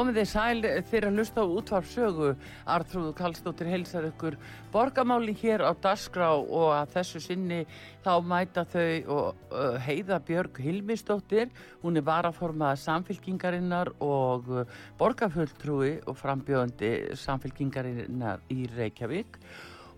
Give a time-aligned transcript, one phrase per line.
[0.00, 2.28] Komið þið sæl fyrir að hlusta á útvarpsögu.
[2.72, 4.38] Artrúðu Kallstóttir heilsar ykkur
[4.72, 7.58] borgamáli hér á Dasgrá og að þessu sinni
[8.00, 11.50] þá mæta þau og uh, heiða Björg Hilmistóttir.
[11.82, 19.36] Hún er varaformað samfélkingarinnar og uh, borgarfulltrúi og frambjöndi samfélkingarinnar í Reykjavík.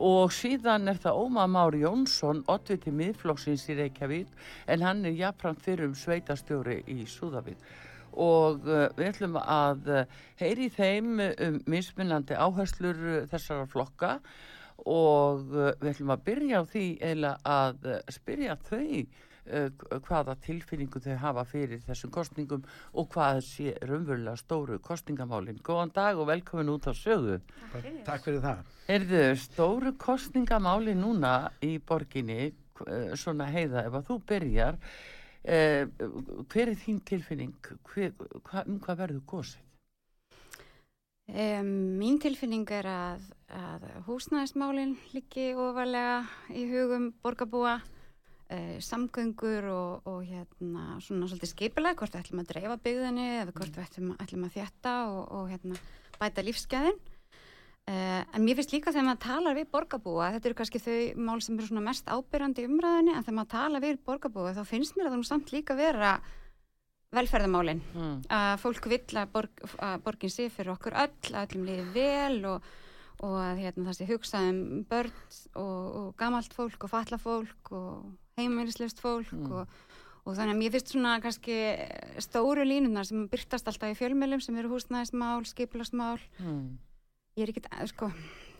[0.03, 4.35] Og síðan er það Óma Már Jónsson, oddviti miðflokksins í Reykjavík,
[4.67, 7.63] en hann er jafnframt fyrir um sveitastjóri í Súðavík
[8.13, 14.17] og uh, við ætlum að uh, heyri þeim um mismunandi áherslur þessara flokka
[14.89, 19.05] og við ætlum að byrja á því eða að spyrja þau
[20.07, 25.59] hvaða tilfinningu þau hafa fyrir þessum kostningum og hvað sé raunverulega stóru kostningamálinn.
[25.67, 27.41] Góðan dag og velkomin út á sögu.
[27.73, 28.63] Takk fyrir, Takk fyrir það.
[28.97, 32.53] Erðu stóru kostningamáli núna í borginni,
[33.19, 34.79] svona heiða ef að þú byrjar,
[35.43, 35.89] Eh,
[36.53, 37.55] hver er þín tilfinning
[37.91, 38.13] hver,
[38.47, 39.65] hva, um hvað verður gósið?
[41.33, 46.21] Um, mín tilfinning er að, að húsnæðismálinn liggi ofalega
[46.55, 52.51] í hugum borgarbúa uh, samgöngur og, og hérna svona svolítið skipilega hvort við ætlum að
[52.53, 55.83] dreifa byggðinni eða hvort við ætlum, ætlum að þjætta og, og hérna
[56.21, 57.03] bæta lífsgæðin
[57.91, 61.41] Uh, en mér finnst líka þegar maður talar við borgarbúa, þetta eru kannski þau mál
[61.43, 65.11] sem eru mest ábyrjandi umræðinni, en þegar maður talar við borgarbúa þá finnst mér að
[65.11, 66.13] það nú samt líka vera
[67.13, 68.13] velferðamálinn mm.
[68.31, 72.39] að fólk vill að, borg, að borgin sé fyrir okkur öll, að öllum liði vel
[72.53, 72.69] og,
[73.27, 75.27] og að hérna, það sé hugsa um börn
[75.65, 79.51] og, og gamalt fólk og falla fólk og heimilislust fólk mm.
[79.59, 79.75] og,
[80.23, 81.59] og þannig að mér finnst svona kannski
[82.23, 86.73] stóru línunar sem byrtast alltaf í fjölmjölum sem eru húsnæðismál, skipilagsmál mm
[87.37, 88.09] ég er ekkert, eh, sko,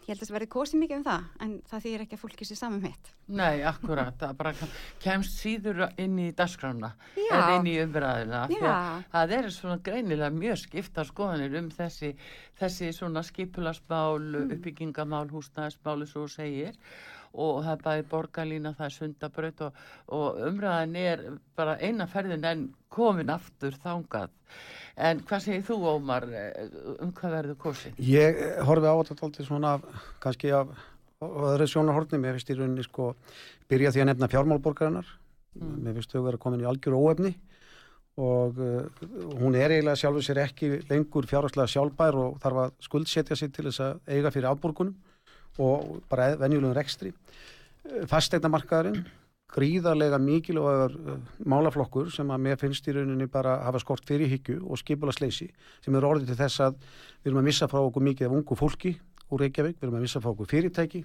[0.03, 2.47] ég held að það verði kosið mikið um það, en það þýðir ekki að fólki
[2.49, 3.11] sé saman mitt.
[3.29, 4.53] Nei, akkurat, það bara
[5.03, 8.43] kemst síður inn í dasgrána, eða inn í umræðina,
[9.13, 12.15] það er svona greinilega mjög skipta skoðanir um þessi,
[12.59, 14.55] þessi svona skipulasmál, mm.
[14.57, 16.75] uppbyggingamál, húsnæðismál, svo segir,
[17.33, 19.83] og það er bæði borgarlína, það er sundabraut og,
[20.13, 21.25] og umræðin er
[21.57, 24.33] bara eina ferðin en komin aftur þángað.
[25.01, 26.27] En hvað segir þú Ómar
[27.01, 28.01] um hvað verður kosið?
[28.05, 29.79] Ég horfi á þetta alltaf svona
[30.21, 30.75] kannski af
[31.23, 33.13] öðru sjónarhortni, mér finnst í rauninni sko
[33.71, 35.09] byrja því að nefna fjármálborgarinnar
[35.59, 35.73] mm.
[35.85, 37.33] mér finnst þau að koma inn í algjör óefni
[38.21, 39.05] og uh,
[39.41, 43.69] hún er eiginlega sjálfur sér ekki lengur fjárhagslega sjálfbær og þarf að skuldsetja sig til
[43.71, 44.97] þess að eiga fyrir afborgunum
[45.59, 47.13] og bara venjulegum rekstri.
[47.83, 49.03] Uh, fastegnamarkaðurinn
[49.53, 54.63] gríðarlega mikilvægur uh, málaflokkur sem að mér finnst í rauninni bara hafa skort fyrir higgju
[54.65, 55.51] og skipula sleysi
[55.85, 58.59] sem er orðið til þess að við erum að missa frá okkur mikið af ungu
[58.59, 58.95] fólki
[59.33, 61.05] úr Reykjavík, við erum að missa frá okkur fyrirtæki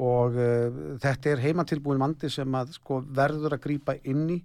[0.00, 4.38] og uh, þetta er heimatilbúin mandi sem að sko, verður að grýpa inn í.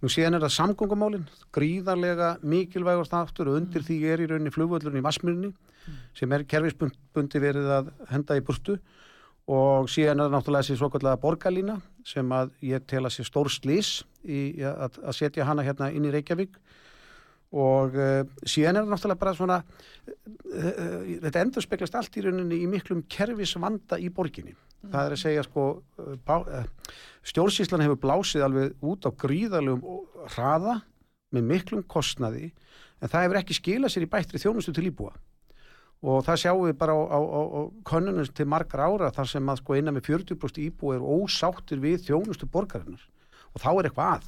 [0.00, 3.88] Nú síðan er það samgóngumálinn, gríðarlega mikilvægur þáttur og undir mm.
[3.88, 6.00] því er í rauninni flugvöldurinn í Vasmyrni mm.
[6.18, 8.78] sem er kerfisbundi verið að henda í burtu
[9.50, 11.76] og síðan er það náttúrulega þessi svokallega borgarlína
[12.08, 16.06] sem að ég tel að sé stór slís í að, að setja hana hérna inn
[16.08, 16.56] í Reykjavík
[17.54, 20.14] og uh, síðan er það náttúrulega bara svona uh,
[20.58, 24.56] uh, þetta endur speklast allt í rauninni í miklum kerfisvanda í borginni.
[24.84, 24.90] Mm.
[24.92, 25.62] það er að segja sko
[27.24, 29.84] stjórnsíslan hefur blásið alveg út á gríðarlegum
[30.34, 30.80] hraða
[31.32, 32.50] með miklum kostnaði
[33.00, 35.14] en það hefur ekki skilað sér í bættri þjónustu til íbúa.
[36.04, 39.48] Og það sjáum við bara á, á, á, á könnunum til margar ára þar sem
[39.48, 43.00] að sko innan með 40% íbú er ósáttir við þjónustu borgarinnar.
[43.56, 44.26] Og þá er eitthvað að.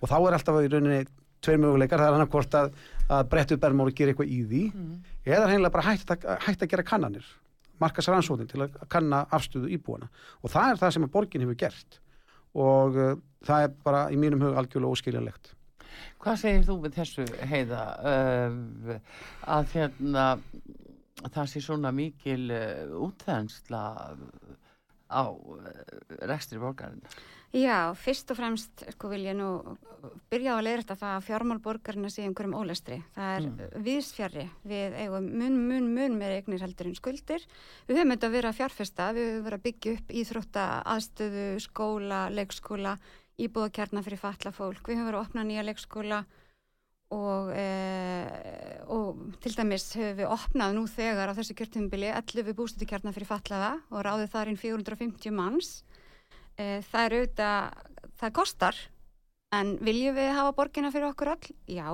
[0.00, 1.02] Og þá er alltaf í rauninni
[1.44, 2.74] tveir möguleikar, það er annarkort að,
[3.08, 4.90] að brettu bermóri gera eitthvað í því mm.
[5.26, 7.30] eða hennilega bara hægt að, hægt að gera kannanir
[7.80, 10.10] markast rannsóðin til að kanna afstöðu íbúana
[10.42, 12.00] og það er það sem að borgin hefur gert
[12.60, 13.16] og uh,
[13.46, 15.54] það er bara í mínum hug algjörlega óskiljanlegt
[16.20, 18.96] Hvað segir þú við þessu heiða uh,
[19.56, 20.24] að hérna
[21.28, 23.82] það sé svona mikil uh, útþensla
[25.10, 25.70] á uh,
[26.28, 27.02] rekstri borgarinn?
[27.50, 29.48] Já, fyrst og fremst sko vil ég nú
[30.30, 33.00] byrja á að leira þetta það að fjármálborgarna sé einhverjum ólestri.
[33.16, 33.80] Það er mm.
[33.86, 34.44] viðsfjari.
[34.70, 37.46] Við eigum mun, mun, mun með eignir heldur en skuldir.
[37.88, 42.20] Við höfum þetta að vera fjárfesta, við höfum verið að byggja upp íþrótta aðstöðu, skóla,
[42.38, 42.94] leikskóla,
[43.42, 44.84] íbúðakjarnar fyrir fatla fólk.
[44.86, 46.22] Við höfum verið að opna nýja leikskóla
[47.18, 47.66] og, e,
[48.94, 53.72] og til dæmis höfum við opnað nú þegar á þessu kjörtumbili 11 bústutikjarnar fyrir fatlaða
[53.90, 55.80] og ráðið þar inn 450 manns
[56.90, 57.84] það er auðvitað,
[58.20, 58.80] það kostar.
[59.54, 61.54] En viljum við hafa borgina fyrir okkur all?
[61.66, 61.88] Já.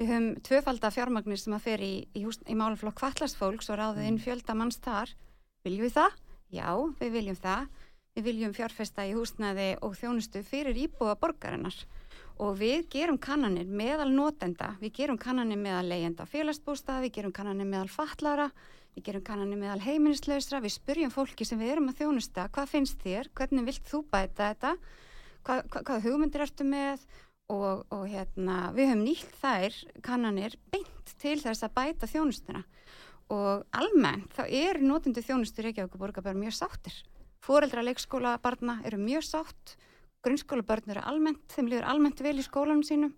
[0.00, 4.16] Við höfum tvöfalda fjármagnir sem að fer í, í, í máluflokk kvallasfólks og ráðið inn
[4.16, 4.24] mm.
[4.24, 5.12] fjölda manns þar.
[5.66, 6.18] Viljum við það?
[6.56, 6.68] Já,
[7.00, 7.66] við viljum það.
[8.16, 11.76] Við viljum fjárfesta í húsnaði og þjónustu fyrir íbúa borgarinnar.
[12.40, 17.68] Og við gerum kannanir meðal notenda, við gerum kannanir meðal leyenda félagsbústað, við gerum kannanir
[17.68, 18.48] meðal fatlara
[18.96, 23.02] Við gerum kannanir meðal heiminislausra, við spurjum fólki sem við erum að þjónusta, hvað finnst
[23.04, 24.72] þér, hvernig vilt þú bæta þetta,
[25.46, 27.04] hvað, hvað, hvað hugmyndir ertu með?
[27.50, 32.60] Og, og hérna, við höfum nýtt þær kannanir beint til þess að bæta þjónustuna.
[33.34, 36.94] Og almennt þá er notundu þjónustu Reykjavík og Borgabær mjög sáttir.
[37.42, 39.74] Fóreldra leikskóla barna eru mjög sátt,
[40.22, 43.14] grunnskóla börn eru almennt, þeim líður almennt vel í skólanum sínum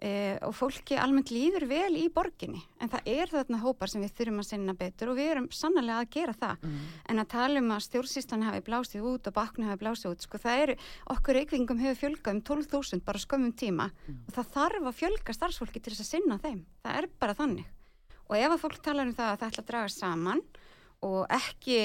[0.00, 2.62] e, og fólki almennt líður vel í borginni.
[2.82, 6.00] En það er þarna hópar sem við þurfum að sinna betur og við erum sannlega
[6.02, 6.64] að gera það.
[6.64, 6.80] Mm.
[7.12, 10.40] en að tala um að stjórnsýstan hafi blásið út og baknu hafi blásið út sko
[10.42, 10.76] það eru,
[11.14, 13.90] okkur reikvingum hefur fjölgað um 12.000 bara skömmum tíma.
[14.08, 14.20] Mm.
[14.26, 16.60] og það þarf að fjölga starfsfólki til þess að sinna þeim.
[16.84, 17.72] Það er bara þannig.
[18.24, 20.44] Og ef að fólk tala um það að það ætla að draga saman
[21.04, 21.78] og ekki,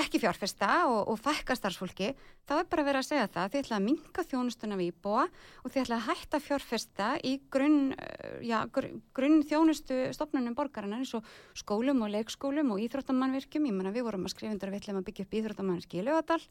[0.00, 2.12] ekki fjárfesta og, og fækka starfsfólki,
[2.46, 3.50] þá er bara verið að segja það.
[3.52, 7.80] Þið ætla að minka þjónustuna við íbúa og þið ætla að hætta fjárfesta í grunn,
[7.98, 11.26] eh, já, grunn þjónustu stopnunum borgarna eins og
[11.58, 13.66] skólum og leikskólum og íþróttamannvirkjum.
[13.70, 16.42] Ég menna við vorum að skrifundar við ætlum að byggja upp íþróttamannvirki í lögadal.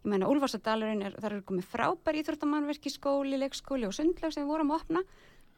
[0.00, 4.54] Ég menna Úlfarsadalurinn er, þar eru komið frábær íþróttamannvirki, skóli, leikskóli og sundleg sem við
[4.54, 5.04] vorum að opna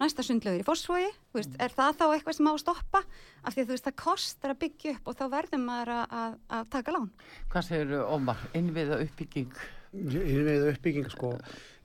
[0.03, 1.57] næsta sundlögur í fórsvogi, mm.
[1.63, 4.55] er það þá eitthvað sem á að stoppa af því að þú veist það kostar
[4.55, 7.11] að byggja upp og þá verður maður að, að, að taka lán.
[7.53, 9.61] Hvað segir Ómar, innviða uppbygging?
[9.93, 11.35] Innviða uppbygging sko,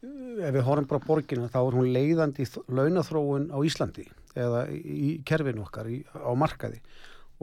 [0.04, 5.66] ef við horfum bara borgina þá er hún leiðandi launathróun á Íslandi eða í kerfinu
[5.66, 6.82] okkar í, á markaði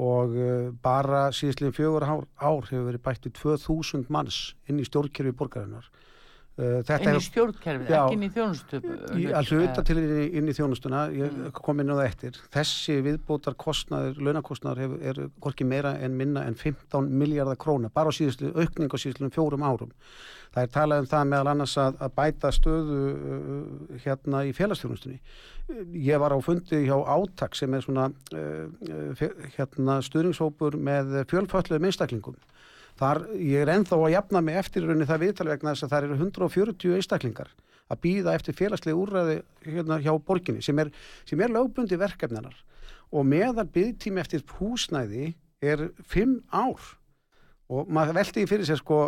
[0.01, 5.35] og uh, bara síðastlega fjögur ár, ár hefur verið bættið 2000 manns inn í stjórnkerfi
[5.39, 5.87] borgarinnar
[6.55, 8.79] inn í stjórnkerfið, ekki inn í þjónustu
[9.35, 11.49] að hluta til inn í, þjónustuna ég mm.
[11.57, 12.39] kom inn á það eftir.
[12.55, 18.15] Þessi viðbótar kostnaður, launakostnaður er hvorki meira en minna en 15 miljardar króna, bara á
[18.15, 19.91] síðustu aukning á síðustu fjórum árum.
[20.55, 25.19] Það er talað um það meðal annars að, að bæta stöðu uh, hérna í félagsþjónustunni.
[26.07, 32.39] Ég var á fundi hjá Átak sem er svona uh, hérna stuðningshópur með fjölfalluðum einstaklingum
[33.01, 36.05] Þar, ég er enþá að jafna mig eftir raunni það viðtal vegna þess að það
[36.07, 37.51] eru 140 einstaklingar
[37.91, 40.93] að býða eftir félagslega úrræði hérna hjá borginni sem er,
[41.27, 42.55] sem er lögbundi verkefninar
[43.15, 46.83] og meðal byggtími eftir húsnæði er 5 ár.
[47.73, 48.99] Og maður veldi fyrir sér sko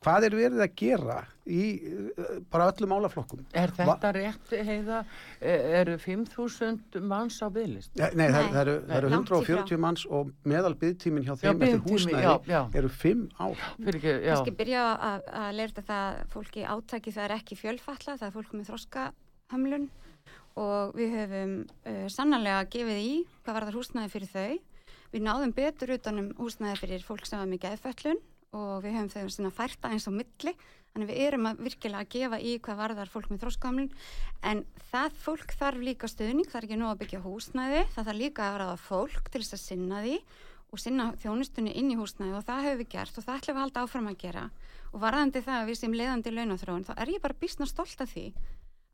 [0.00, 1.16] hvað er verið að gera
[1.50, 5.00] í eh, bara öllum álaflokkum Er þetta Va rétt heiða?
[5.40, 7.92] Eru 5.000 manns á bygglist?
[7.98, 11.82] Nei, nei, það, það eru, eru 140 manns og meðal byggtímin hjá þeim já, eftir
[11.84, 12.60] húsnæði já, já.
[12.80, 13.66] eru 5 ár.
[13.90, 18.34] Ég skal byrja að, að leirta það fólki átæki það er ekki fjölfalla það er
[18.38, 19.86] fólk með þroskahamlun
[20.60, 24.58] og við höfum uh, sannarlega gefið í hvað var það húsnæði fyrir þau.
[25.10, 28.20] Við náðum betur utanum húsnæði fyrir fólk sem var með geðföllun
[28.56, 30.54] og við höfum þau svona færta eins á milli.
[30.90, 33.90] Þannig við erum að virkilega að gefa í hvað varðar fólk með þróskamlun
[34.50, 38.18] en það fólk þarf líka stuðning það er ekki nú að byggja húsnæði það þarf
[38.18, 40.16] líka að vera að fólk til þess að sinna því
[40.70, 43.60] og sinna þjónustunni inn í húsnæði og það höfum við gert og það ætlum við
[43.60, 44.42] að halda áfram að gera.
[44.90, 48.10] Og varðandi það að við sem leiðandi launathróun þá er ég bara bísna stolt af
[48.10, 48.26] því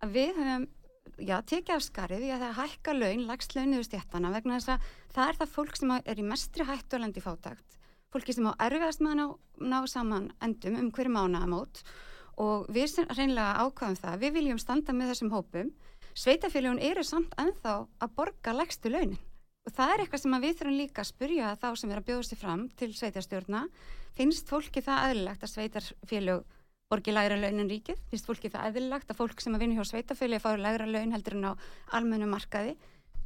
[0.04, 0.68] að við höfum
[1.16, 4.92] já, tekið af skarið í að það hækka laun, lagst launuðu stjættana vegna þess að
[5.16, 7.75] það er það fólk sem er í mestri hættu og lendi fátagt
[8.12, 9.26] fólki sem á erfiðast með að ná,
[9.72, 11.82] ná saman endum um hverju mánaðamót
[12.42, 15.70] og við reynilega ákvæðum það, við viljum standa með þessum hópum,
[16.16, 19.20] sveitafélagun eru samt ennþá að borga legstu launin.
[19.66, 22.26] Og það er eitthvað sem við þurfum líka að spurja þá sem er að bjóða
[22.28, 23.62] sér fram til sveitastjórna,
[24.16, 26.44] finnst fólki það aðlilegt að sveitarfélag
[26.86, 30.44] borgi læra launin ríkið, finnst fólki það aðlilegt að fólk sem að vinna hjá sveitafélagi
[30.44, 31.52] fáir læra laun heldur en á
[31.98, 32.76] almennu markaði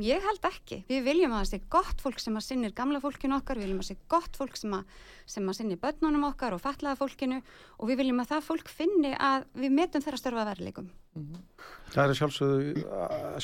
[0.00, 0.78] Ég held ekki.
[0.88, 3.82] Við viljum að það sé gott fólk sem að sinnir gamla fólkinu okkar, við viljum
[3.82, 4.94] að það sé gott fólk sem að,
[5.28, 7.40] sem að sinnir börnunum okkar og fatlaða fólkinu
[7.76, 10.88] og við viljum að það fólk finni að við metum þeirra störfa verðleikum.
[11.18, 11.68] Mm -hmm.
[11.90, 12.82] Það er sjálfsögðu,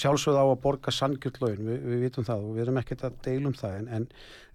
[0.01, 3.17] sjálfsögðu á að borga sangjurt laun, Vi, við vitum það og við erum ekkert að
[3.27, 4.07] deilum það en, en,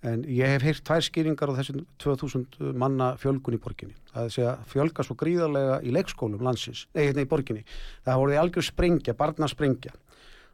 [0.01, 3.95] en ég hef heyrt tvær skýringar á þessum 2000 manna fjölgun í borginni.
[4.13, 7.65] Það er að fjölga svo gríðarlega í leikskólum landsins, nei, hérna í borginni.
[8.05, 9.91] Það voruði algjör sprengja, barna sprengja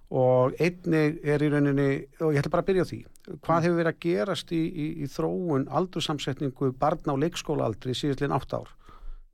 [0.07, 1.89] og einnig er í rauninni
[2.23, 2.99] og ég ætla bara að byrja á því
[3.43, 8.61] hvað hefur verið að gerast í, í, í þróun aldursamsetningu barna á leikskólaaldri síðan 8
[8.61, 8.69] ár?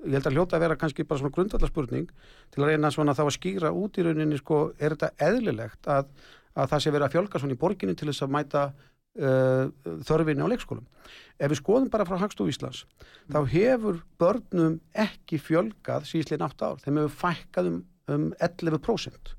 [0.03, 2.07] Ég held að hljóta að vera kannski bara svona grundvallarspurning
[2.51, 6.09] til að reyna svona þá að skýra út í rauninni sko, er þetta eðlilegt að,
[6.57, 9.69] að það sé verið að fjölga svona í borginni til þess að mæta uh,
[10.09, 10.89] þörfinni á leikskólum?
[11.37, 13.05] Ef við skoðum bara frá Hagstof Íslands mm.
[13.29, 16.83] þá hefur börnum ekki fjölgað síðan 8 ár.
[16.83, 19.37] Þeim hefur fækkað um, um 11%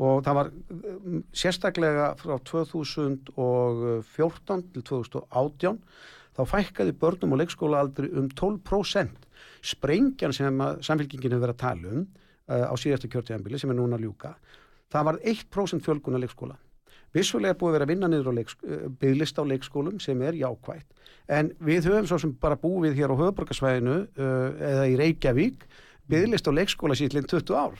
[0.00, 5.76] og það var um, sérstaklega frá 2014 til 2018
[6.36, 9.16] þá fækkaði börnum og leikskólaaldri um 12%
[9.72, 13.96] sprengjan sem samfélkingin hefur verið að tala um uh, á síðastu kjörtíðanbili sem er núna
[14.00, 14.30] ljúka
[14.90, 16.56] það var 1% fjölgun að leikskóla.
[17.14, 18.42] Vissulega er búið að vera að vinna niður á uh,
[19.02, 20.88] bygglist á leikskólum sem er jákvægt
[21.30, 25.58] en við höfum svo sem bara búið hér á höfuborgarsvæðinu uh, eða í Reykjavík
[26.10, 27.74] bygglist á leikskóla síðan 20 ár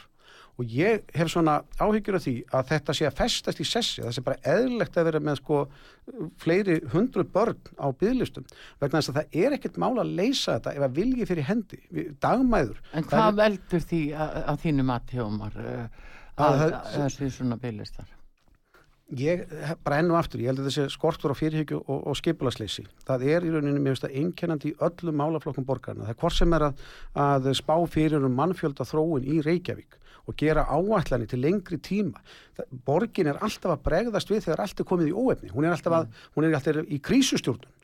[0.60, 4.12] og ég hef svona áhyggjur af því að þetta sé að festast í sessi það
[4.16, 5.60] sé bara eðlilegt að vera með sko
[6.42, 8.46] fleiri hundru börn á bygglistum
[8.82, 11.80] vegna þess að það er ekkert mála að leysa þetta ef að vilji fyrir hendi
[12.20, 12.80] dagmæður.
[12.92, 13.36] En hvað er...
[13.42, 16.64] veldur því að, að þínu matthjómar eh, að,
[16.96, 18.16] þessi svona bygglistar?
[19.18, 19.40] Ég,
[19.82, 23.24] bara enn og aftur, ég held að þessi skortur á fyrirhyggju og, og skipulasleysi, það
[23.26, 26.54] er í rauninu mér veist að einkennandi í öllum málaflokkum borgarna, það er hvort sem
[26.54, 26.84] er að,
[27.24, 29.98] að spá fyrir um mannfjölda þróun í Reykjavík
[30.30, 32.22] og gera áallanir til lengri tíma.
[32.56, 35.52] Það, borgin er alltaf að bregðast við þegar allt er komið í óefni.
[35.52, 36.32] Hún er alltaf, að, mm.
[36.36, 37.76] hún er alltaf í krísustjórnum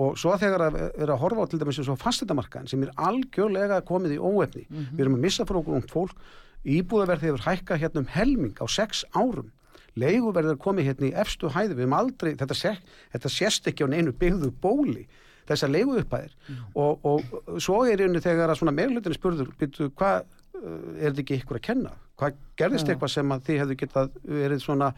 [0.00, 2.92] og svo þegar að vera að horfa á til dæmis eins og fastetamarkaðin sem er
[3.08, 4.66] algjörlega komið í óefni.
[4.68, 4.92] Mm -hmm.
[4.94, 6.20] Við erum að missa frá okkur ungd fólk.
[6.64, 9.50] Íbúðaverð hefur hækkað hérna um helming á sex árum.
[9.96, 11.74] Leiguverður komið hérna í efstu hæði.
[11.74, 12.78] Við erum aldrei, þetta, sé,
[13.12, 15.08] þetta sést ekki á neinu byggðu bóli
[15.50, 16.58] þessar leigu uppæðir mm.
[16.78, 20.22] og, og svo er einu þegar að svona meðlutinni spurður, byrju, hvað
[20.60, 21.92] er þetta ekki ykkur að kenna?
[22.20, 22.92] Hvað gerðist ja.
[22.92, 24.88] eitthvað sem að þið hefðu getað verið svona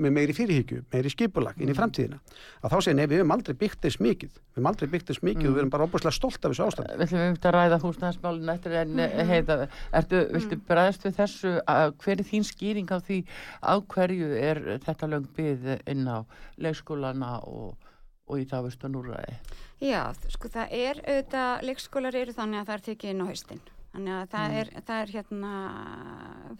[0.00, 1.76] með meiri fyrirhyggju, meiri skipulag inn í mm.
[1.76, 2.20] framtíðina?
[2.62, 5.24] Að þá segja nefn, við hefum aldrei byggt þess mikið, við hefum aldrei byggt þess
[5.26, 5.50] mikið mm.
[5.50, 6.94] og við erum bara óbúslega stolt af þessu ástand.
[6.94, 9.20] Við ætlum um að ræða húsnæðismálun eftir en mm.
[9.28, 9.56] heita,
[10.00, 10.62] ertu, viltu mm.
[10.70, 13.18] bregðast við þessu, að, hver er þín skýring á því
[13.60, 16.24] á hverju er þetta löng byggð inn á
[16.56, 17.76] leikskólana og,
[18.24, 19.36] og í það vestan úrræði?
[19.84, 20.00] Já,
[20.32, 24.14] sko það er auðvitað, leikskólar eru þannig að það er tekið inn á haustin þannig
[24.14, 24.60] að það, mm.
[24.60, 25.52] er, það er hérna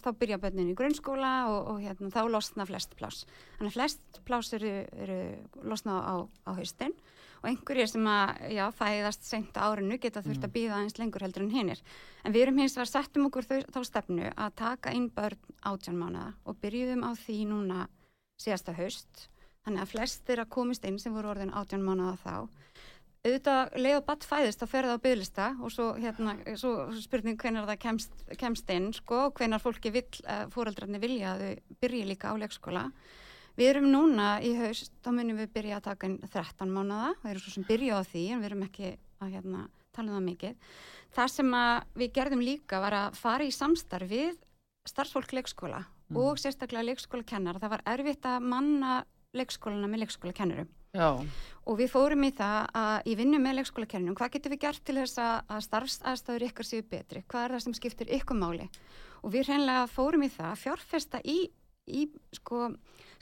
[0.03, 3.23] þá byrja börnin í grunnskóla og, og hérna þá losna flest plás
[3.57, 5.19] þannig að flest plás eru, eru
[5.71, 6.95] losna á, á haustin
[7.41, 10.57] og einhverjir sem að, já, fæðast sent árinu geta þurft að mm.
[10.59, 11.83] býða eins lengur heldur en hinnir
[12.25, 16.01] en við erum hins vegar settum okkur þau, þá stefnu að taka inn börn átján
[16.01, 17.87] mánuða og byrjuðum á því núna
[18.41, 19.29] síðasta haust
[19.65, 22.35] þannig að flest er að komist inn sem voru orðin átján mánuða þá
[23.21, 26.73] auðvitað leið og batt fæðist að ferða á bygglista og svo, hérna, svo
[27.03, 31.77] spurning hvenar það kemst, kemst inn sko, hvenar fólki vil, uh, fóreldrarnir vilja að þau
[31.85, 32.87] byrja líka á leikskóla.
[33.59, 37.33] Við erum núna í haust þá munum við byrja að taka inn 13 mánuða við
[37.35, 40.29] erum svo sem byrja á því en við erum ekki að hérna, tala um það
[40.31, 40.75] mikið.
[41.19, 41.57] Það sem
[42.01, 44.39] við gerðum líka var að fara í samstarfið
[44.89, 46.17] starfsfólk leikskóla mm.
[46.17, 49.03] og sérstaklega leikskóla kennar það var erfitt að manna
[49.37, 51.23] leikskólana með leikskóla kennurum Já.
[51.71, 54.97] og við fórum í það að í vinnu með leikskólakernum, hvað getur við gert til
[54.99, 58.67] þess að starfsaðstæður ykkar séu betri hvað er það sem skiptir ykkur máli
[59.23, 61.39] og við hreinlega fórum í það að fjárfesta í,
[61.87, 62.73] í sko,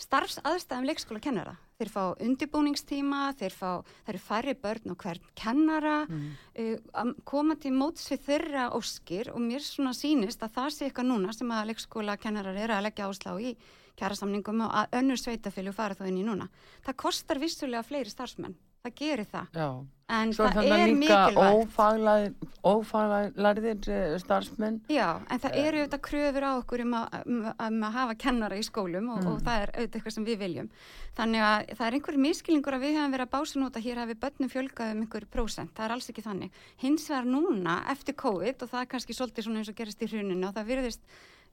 [0.01, 3.71] starfsaðstæðum leikskólakennara þeir fá undibúningstíma þeir fá,
[4.07, 6.31] það eru færri börn og hvern kennara mm.
[6.59, 10.89] uh, að koma til móts við þeirra óskir og mér svona sínist að það sé
[10.89, 13.55] eitthvað núna sem að leikskólakennarar eru að leggja áslá í
[13.99, 16.49] kjærasamningum og að önnur sveitafélug fara þá inn í núna.
[16.87, 19.55] Það kostar vissulega fleiri starfsmenn, það gerir það.
[19.55, 19.71] Já.
[20.09, 22.45] En Svo það er mikilvægt.
[22.65, 24.79] Ófaglæðir eh, starfsmenn.
[24.89, 28.57] Já, en það eru auðvitað kröfur á okkur um að, um, um að hafa kennara
[28.57, 29.29] í skólum og, mm.
[29.35, 30.73] og það er auðvitað eitthvað sem við viljum.
[31.19, 34.01] Þannig að það er einhverjum miskilingur að við hefum verið að bása nút að hér
[34.01, 35.75] hafi börnum fjölgað um einhver prósent.
[35.77, 36.63] Það er alls ekki þannig.
[36.81, 40.09] Hins vegar núna eftir COVID og það er kannski svolítið svona eins og gerist í
[40.09, 41.05] hruninu og það virðist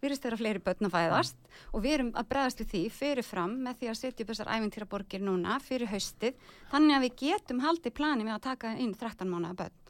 [0.04, 1.56] virðist þeirra fleiri börn að fæðast mm.
[1.72, 4.52] og við erum að bregðast við því fyrir fram með því að setja upp þessar
[4.56, 6.38] æfintýraborgir núna fyrir haustið
[6.74, 9.82] þannig að við getum haldið plani með að taka inn 13 mánuða börn.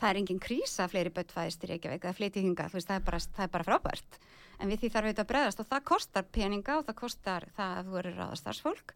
[0.00, 2.98] Það er engin krísa að fleiri börn fæðist í Reykjavík eða fleiti hinga, veist, það,
[2.98, 4.20] er bara, það er bara frábært
[4.58, 7.46] en við því þarf við þetta að bregðast og það kostar peninga og það kostar
[7.56, 8.94] það að þú eru ráða starfsfólk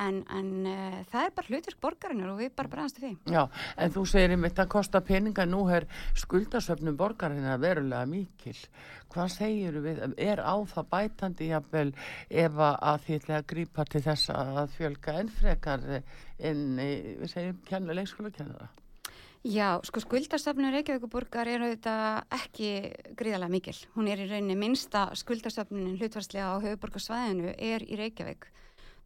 [0.00, 3.12] en, en uh, það er bara hlutverk borgarinnar og við bara bregðast því.
[3.32, 3.42] Já,
[3.82, 5.88] en þú segir einmitt að kosta peninga nú er
[6.18, 8.56] skuldasöfnum borgarinnar verulega mikil.
[9.12, 11.90] Hvað segir við, er á það bætandi jafnvel
[12.30, 17.96] ef að því ætla að grípa til þess að fjölga ennfrekar en við segjum kenna
[17.96, 18.72] leikskóla kennara?
[19.46, 22.70] Já, sko skuldasöfnur Reykjavíkuborgar er auðvitað ekki
[23.14, 23.74] gríðarlega mikil.
[23.94, 28.48] Hún er í rauninni minsta skuldasöfnunin hlutvarslega á höfuborgarsvæðinu er í Reykjavík.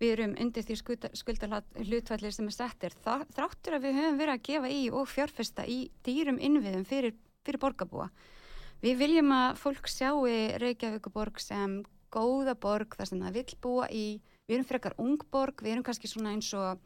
[0.00, 0.76] Við erum undir því
[1.20, 2.94] skuldahlutvallir sem er settir.
[3.04, 7.60] Þráttur að við höfum verið að gefa í og fjárfesta í dýrum innviðum fyrir, fyrir
[7.60, 8.06] borgarbúa.
[8.80, 10.24] Við viljum að fólk sjáu
[10.62, 14.06] Reykjavíkuborg sem góða borg þar sem það vil búa í.
[14.48, 16.80] Við erum frekar ungborg, við erum kannski svona eins og,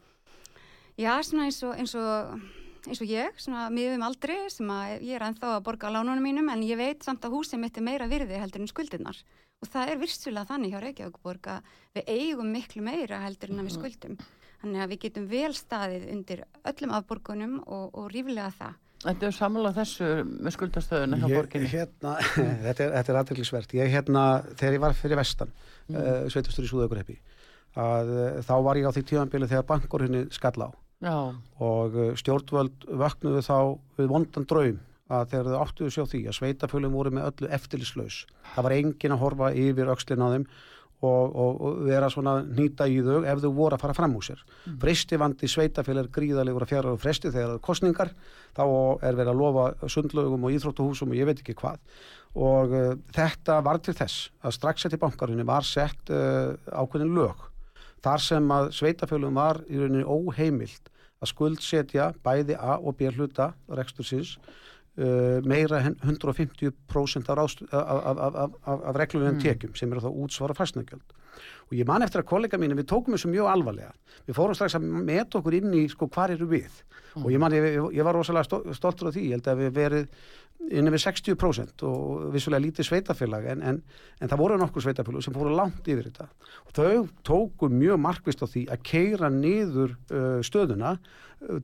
[0.98, 2.42] já svona eins og, eins og
[2.88, 6.24] eins og ég, svona miðum aldrei sem að ég er ennþá að borga á lánunum
[6.24, 9.18] mínum en ég veit samt að húsið mitt er meira virði heldur en skuldirnar.
[9.64, 13.68] Og það er virstulega þannig hjá Reykjavíkborg að við eigum miklu meira heldur en að
[13.68, 13.80] við mhm.
[13.80, 14.18] skuldum.
[14.64, 18.80] Þannig að við getum vel staðið undir öllum afborgunum og, og ríflega það.
[19.04, 21.68] Þetta er samlað þessu með skuldastöðuna hjá borginni?
[21.68, 22.14] hérna,
[22.66, 24.22] Þetta er, er aðdeglisvert ég hérna,
[24.56, 25.98] þegar ég var fyrir vestan mm.
[25.98, 27.18] uh, sveitastur í Súðaugurheppi
[27.80, 30.68] að uh, þá var ég á því tíðanbili þegar bankorhinni skall á
[31.04, 31.16] Já.
[31.60, 33.58] og uh, stjórnvöld vaknuðu þá
[34.00, 34.82] við vondan draum
[35.12, 38.22] að þegar þau áttuðu sjá því að sveitafölum voru með öllu eftirlislaus
[38.54, 40.46] það var engin að horfa yfir aukslinn á þeim
[41.04, 44.26] og, og, og vera svona nýta í þau ef þau voru að fara fram úr
[44.26, 44.42] sér.
[44.64, 44.76] Mm.
[44.82, 48.12] fresti vandi sveitaföl er gríðalegur að fjara á fresti þegar það er kostningar
[48.56, 51.82] þá er verið að lofa sundlögum og íþróttuhúsum og ég veit ekki hvað.
[52.34, 57.50] Og uh, þetta var til þess að strax eftir bankarunni var sett uh, ákveðin lög.
[58.04, 60.90] Þar sem að sveitafölum var í rauninni óheimild
[61.24, 68.96] að skuldsetja bæði A og B hluta rekstursins uh, meira 150% af, af, af, af
[68.98, 69.44] reglunum mm.
[69.44, 71.20] tekjum sem eru þá útsvara fastnagjöld
[71.64, 73.92] og ég man eftir að kollega mín við tókum þessu mjög alvarlega
[74.28, 77.24] við fórum strax að meta okkur inn í sko hvar eru við mm.
[77.24, 80.30] og ég man, ég, ég var rosalega stoltur af því, ég held að við verið
[80.72, 83.82] inn við 60% og vissulega lítið sveitafélag en, en,
[84.20, 86.28] en það voru nokkur sveitafélag sem fóru langt yfir þetta
[86.64, 90.96] og þau tóku mjög markvist á því að keira niður uh, stöðuna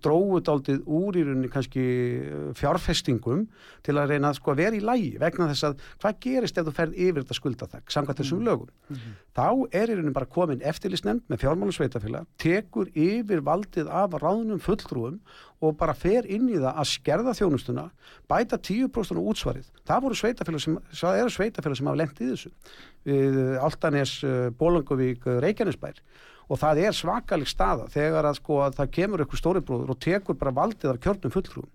[0.05, 1.83] dróðut aldrei úr í rauninni kannski
[2.21, 3.47] uh, fjárfestingum
[3.87, 6.75] til að reyna sko, að vera í lægi vegna þess að hvað gerist ef þú
[6.77, 8.49] ferð yfir þetta skuldathag samkvæmt þessum mm.
[8.51, 9.15] lögum mm -hmm.
[9.39, 9.49] þá
[9.81, 15.21] er í rauninni bara komin eftirlisnefnd með fjármálusveitafélag, tekur yfir valdið af ráðnum fulltrúum
[15.61, 17.85] og bara fer inn í það að skerða þjónustuna,
[18.31, 19.67] bæta 10% útsvarið.
[19.89, 22.53] Það voru sveitafélag sem, það eru sveitafélag sem hafa lengt í þessu.
[23.61, 26.01] Altanes, uh, Bólangovík, uh, Reykjanesbær
[26.51, 30.39] og það er svakalig staða þegar að sko að það kemur eitthvað stóribróður og tekur
[30.41, 31.71] bara valdið af kjörnum fulltrúum.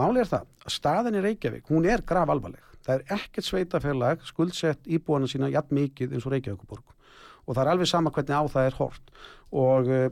[0.00, 2.64] Máli er það að staðin í Reykjavík, hún er grav alvarleg.
[2.80, 6.96] Það er ekkert sveitafélag skuldsett íbúana sína jætt mikið eins og Reykjavíkuborg
[7.46, 9.14] og það er alveg sama hvernig á það er hort
[9.50, 10.10] og uh,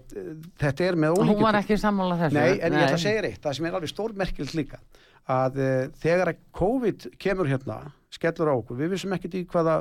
[0.59, 1.37] þetta er með ólíkjum.
[1.37, 2.38] Hún var ekki sammála þessu?
[2.38, 2.81] Nei, en Nei.
[2.81, 4.81] ég ætla að segja reitt, það sem er alveg stórmerkilt líka
[5.29, 7.79] að uh, þegar að COVID kemur hérna,
[8.14, 9.79] skellur á okkur, við vissum ekkert í hvaða,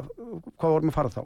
[0.60, 1.23] hvað vorum að fara þá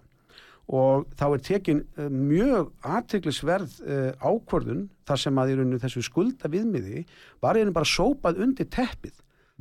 [0.71, 3.73] og þá er tekin uh, mjög aðteglisverð
[4.21, 7.03] ákvörðun þar sem að í rauninu þessu skulda viðmiði
[7.43, 9.17] var einnig bara sópað undir teppið.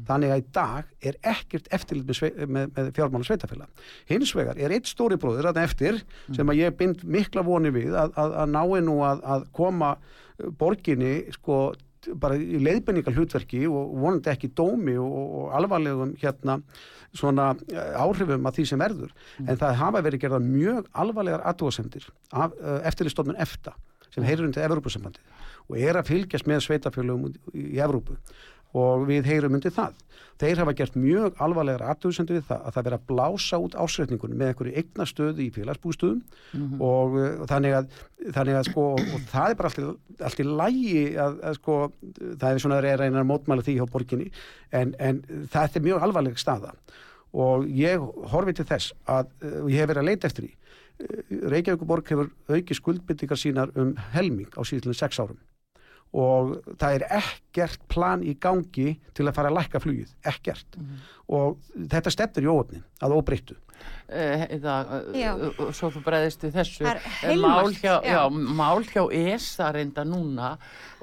[0.08, 4.74] Þannig að í dag er ekkert eftirlit með, með, með fjármála sveitafélag hins vegar er
[4.76, 6.00] eitt stóri bróður að eftir
[6.36, 9.94] sem að ég bind mikla voni við að, að, að nái nú að, að koma
[9.96, 11.70] uh, borginni sko
[12.20, 16.56] bara í leiðbenningar hlutverki og vonandi ekki dómi og, og alvarlegum hérna
[17.16, 19.48] svona eh, áhrifum af því sem verður mm.
[19.50, 22.46] en það hafa verið gerða mjög alvarlegar aðdóðsendir uh,
[22.88, 23.74] eftirlistofnun EFTA
[24.10, 25.22] sem heyrir undir Evrópusambandi
[25.70, 28.16] og er að fylgjast með sveitafjölum í Evrópu
[28.76, 29.98] og við heyrum undir það.
[30.40, 34.38] Þeir hafa gert mjög alvarlegar aðtöðsendu við það að það vera að blása út ásreitningunum
[34.40, 36.84] með einhverju eigna stöðu í félagsbústöðum mm -hmm.
[36.86, 37.90] og uh, þannig að,
[38.36, 41.76] þannig að sko, og það er bara allt, allt í lægi að, að sko,
[42.40, 44.30] það er svona að reyna að mótmæla því hjá borginni
[44.72, 45.20] en, en
[45.52, 46.72] það er mjög alvarleg staða
[47.32, 48.00] og ég
[48.32, 52.08] horfi til þess að uh, ég hef verið að leita eftir því uh, Reykjavík borg
[52.08, 55.36] hefur auki skuldbyttingar sínar um helming á síðan sex árum
[56.16, 60.86] og það er ekkert plan í gangi til að fara að lækka flugið, ekkert mm
[60.86, 61.04] -hmm.
[61.30, 63.58] Og þetta stefnir í óöfnin að óbreyttu
[64.10, 64.74] eða
[65.06, 66.86] uh, svo þú breyðist við þessu
[67.38, 70.56] mál hjá, já, mál hjá ESA reynda núna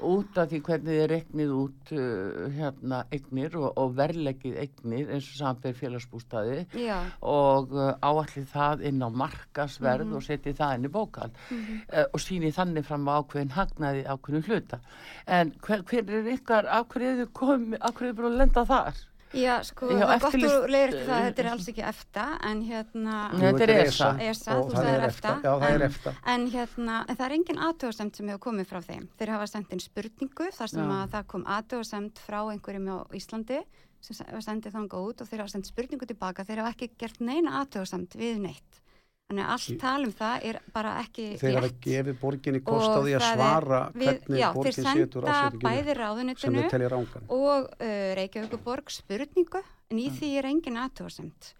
[0.04, 5.30] út af því hvernig þið reknið út uh, hérna eignir og, og verlegið eignir eins
[5.32, 6.98] og samfér félagsbústaði já.
[7.24, 10.16] og uh, áallir það inn á markasverð mm -hmm.
[10.20, 11.82] og setið það inn í bókald mm -hmm.
[11.96, 14.80] uh, og sínið þannig fram á ákveðin hagnaði ákveðin hluta
[15.26, 18.94] en hver, hver er ykkar ákveðið komið, ákveðið búin að lenda þar?
[19.36, 22.62] Já, sko, Já, það er gott að leiður það, þetta er alls ekki EFTA, en
[22.64, 24.08] hérna, Nei, þetta er ESA.
[24.24, 25.32] ESA, þú það sagðir er EFTA.
[25.44, 26.12] Já, það er efta.
[26.34, 29.08] en hérna, en það er engin aðtöðasemt sem hefur komið frá þeim.
[29.18, 30.96] Þeir hafa sendt inn spurningu þar sem Já.
[31.02, 33.60] að það kom aðtöðasemt frá einhverjum á Íslandi
[34.00, 36.44] sem se- var sendið þangað út og þeir hafa sendt spurningu tilbaka.
[36.48, 38.80] Þeir hafa ekki gert neina aðtöðasemt við neitt.
[39.28, 41.80] Þannig að allt Í- tal um það er bara ekki Þeir hafa rétt.
[41.84, 45.26] gefið borginni kost á því að það er- svara við- hvernig já, borgin setur
[45.66, 45.94] bæði
[46.40, 47.26] sem þeir telja rángan.
[47.28, 49.60] og uh, Reykjavíkuborg spurningu
[49.90, 51.52] en í því er engin aðtóðasemt.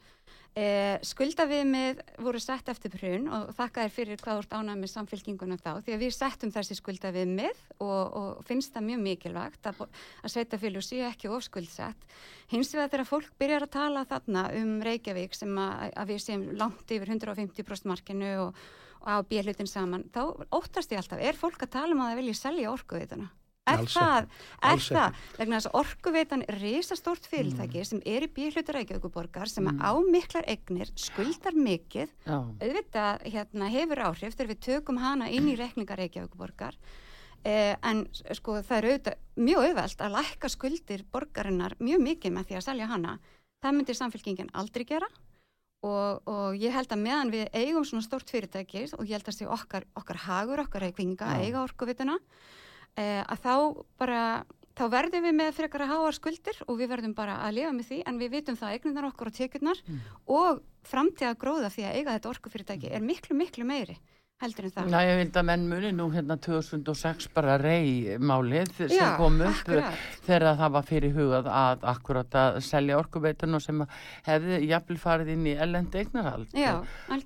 [0.59, 4.91] Uh, skuldaviðmið voru sett eftir brun og þakka þér fyrir hvað þú ert ánægð með
[4.91, 9.85] samfélkinguna þá því að við settum þessi skuldaviðmið og, og finnst það mjög mikilvægt að,
[10.25, 12.09] að sveitafélug séu ekki ofskuldsett.
[12.51, 16.47] Hins vegar þegar fólk byrjar að tala þarna um Reykjavík sem að, að við séum
[16.59, 18.63] langt yfir 150% markinu og,
[19.05, 22.25] og á bílutin saman, þá óttast ég alltaf, er fólk að tala um að það
[22.25, 23.31] vilja selja orkuveituna?
[23.69, 24.29] Er Alls það,
[24.63, 29.49] er Alls það, vegna þess að orkuveitan er risastórt fyrirtæki sem er í bíhlutur Reykjavíkuborgar
[29.53, 29.83] sem Mm.
[29.85, 32.39] á miklar eignir, skuldar mikið, Já.
[32.63, 36.75] auðvitað hérna, hefur áhrif þegar við tökum hana inn í reikningar Reykjavíkuborgar
[37.45, 42.49] eh, en sko það er auðvitað mjög auðvelt að lækka skuldir borgarinnar mjög mikið með
[42.49, 43.19] því að selja hana.
[43.63, 45.07] Það myndir samfélkingin aldrei gera
[45.87, 49.37] og, og ég held að meðan við eigum svona stórt fyrirtæki og ég held að
[49.39, 51.45] sé okkar, okkar hagur, okkar reikninga, Já.
[51.47, 52.19] eiga orkuvituna
[52.99, 53.55] að þá
[53.99, 54.23] bara
[54.79, 57.89] þá verðum við með frekar að háa skuldir og við verðum bara að lifa með
[57.91, 59.99] því en við vitum það að eignunar okkur og tekjurnar Mm.
[60.27, 63.97] og framtíða gróða því að eiga þetta orkufyrirtæki er miklu, miklu meiri
[64.39, 64.91] heldur en það.
[64.95, 69.49] Já, ég vildi að menn muni nú hérna 2006 bara rey málið sem kom upp
[69.65, 69.97] akkurat.
[70.29, 73.83] þegar það var fyrir hugað að akkurat að selja orkuveitun og sem
[74.29, 76.85] hefði jafnvel farið inn í ellendi eignarhald Já,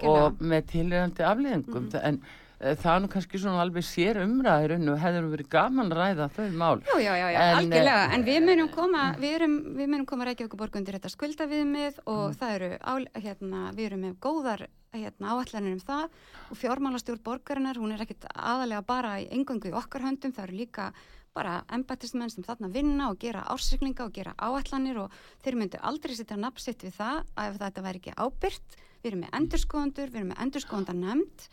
[0.08, 2.00] og með tilröndi afleðingum Mhm.
[2.02, 2.22] en
[2.62, 6.50] það er nú kannski svona alveg sér umræður og hefur verið gaman að ræða þau
[6.60, 6.76] mál.
[6.86, 10.06] Jú, já, já, já, En, algjörlega, eh, en við munum koma, við erum, við munum
[10.06, 12.36] koma Reykjavíkuborg undir þetta skuldaviðmið og Mm.
[12.38, 12.92] það eru, á,
[13.24, 16.10] hérna, við erum með góðar hérna, áallanir um það.
[16.52, 20.56] Og fjármálastjórn borgarinnar, hún er ekkit aðalega bara í engungu í okkar höndum, það eru
[20.56, 20.92] líka
[21.34, 25.10] bara embættismenn sem þarna vinna og gera ársyklinga og gera áallanir og
[25.42, 29.20] þeir myndu aldrei setja nafnsitt við það að ef þetta væri ekki ábyrgt, við erum
[29.24, 31.46] með endurskoðundur, við erum með endurskoðundar nefnd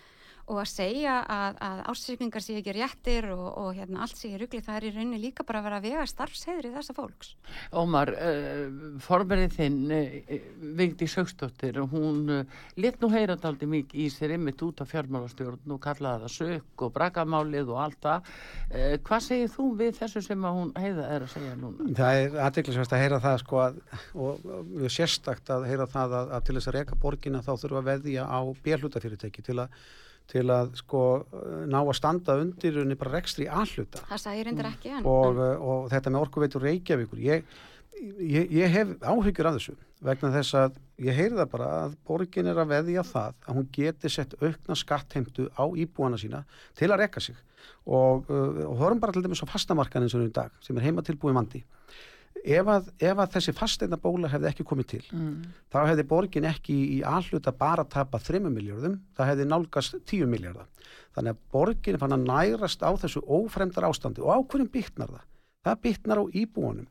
[0.49, 4.39] og að segja að, að ársýkningar sé ekki réttir og, og hérna, allt sé í
[4.39, 7.33] rugli, það er í rauninni líka bara að vera að vega starfsheyðri þessa fólks.
[7.75, 8.63] Ómar, uh,
[9.05, 10.33] formerið þinn uh,
[10.79, 14.91] Vigdi Sögstóttir og hún uh, lit nú heyra daldi mikið í sér ymmit út af
[14.93, 19.95] fjármálastjórn og kallaði það sökk og brakamálið og allt það uh, hvað segir þú við
[20.01, 21.91] þessu sem að hún heiða er að segja núna?
[21.99, 23.81] Það er aðdeklisvægt að heyra það sko að,
[24.15, 27.51] og og mjög sérstakt að heyra það að, að til þess að reka borgina þá
[27.61, 29.75] þurfa að veðja á bérhlutafyrirtæki til að,
[30.29, 31.03] til að sko
[31.69, 35.41] ná að standa undir unni bara rekstri alluta Það sagði ég reyndar ekki en, og,
[35.41, 37.45] en og þetta með orkuveitur Reykjavíkur ég,
[38.21, 42.49] ég, ég hef áhyggjur af þessu vegna þess að ég heyri það bara að borgin
[42.49, 46.45] er að veðja það að hún geti sett aukna skattheimtu á íbúana sína
[46.79, 47.35] til að rekka sig.
[47.83, 50.85] Og, uh, og hörum bara til dæmis á fastamarkanin sem er í dag sem er
[50.87, 51.63] heima tilbúin vandi
[52.43, 55.45] ef að, ef að þessi fasteina bóla hefði ekki komið til Mm.
[55.71, 60.67] þá hefði borgin ekki í alluta bara tapa 3 miljardum, það hefði nálgast 10 miljardar.
[61.15, 65.25] Þannig að borgin fann að nærast á þessu ófremdar ástandi og á hverjum bytnar það?
[65.65, 66.87] Það bytnar á íbúanum.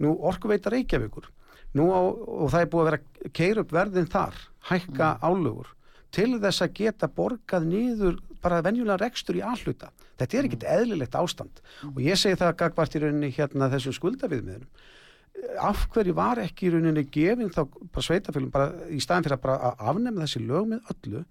[0.00, 1.28] Nú orkuveita Reykjavíkur
[1.76, 4.36] Nú á, og það er búið að vera að keira upp verðin þar,
[4.70, 5.66] hækka álögur
[6.14, 8.16] til þess að geta borgað niður
[8.46, 9.90] bara venjulega rekstur í alluta.
[10.16, 11.64] Þetta er ekkit eðlilegt ástand.
[11.92, 14.70] Og ég segi það að gagvart í rauninni hérna þessum skuldaviðmiðunum
[15.60, 19.44] af hverju var ekki í rauninni gefin þá bara sveitafélum bara í staðin fyrir að
[19.44, 21.22] bara að afnema þessi lög með öllu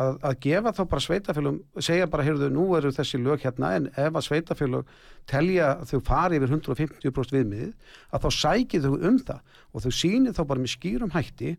[0.00, 3.88] að, að gefa þá bara sveitafélum segja bara, heyrðu, nú eru þessi lög hérna en
[3.92, 4.94] ef að sveitafélug
[5.30, 7.74] telja þau fari yfir 150% viðmiðið
[8.10, 9.42] að þá sækið þau um það.
[9.72, 11.56] Og þau sýnið þá bara með skýrum hætti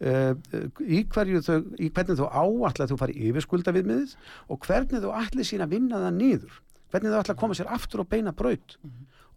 [0.00, 4.16] í, hverju þau, í hvernig þú áallega þú fari yfir skulda viðmiðið
[4.48, 6.60] og hvernig þú allir sína að vinna það niður.
[6.90, 8.76] Hvernig þú ætla að koma sér aftur og beina braut.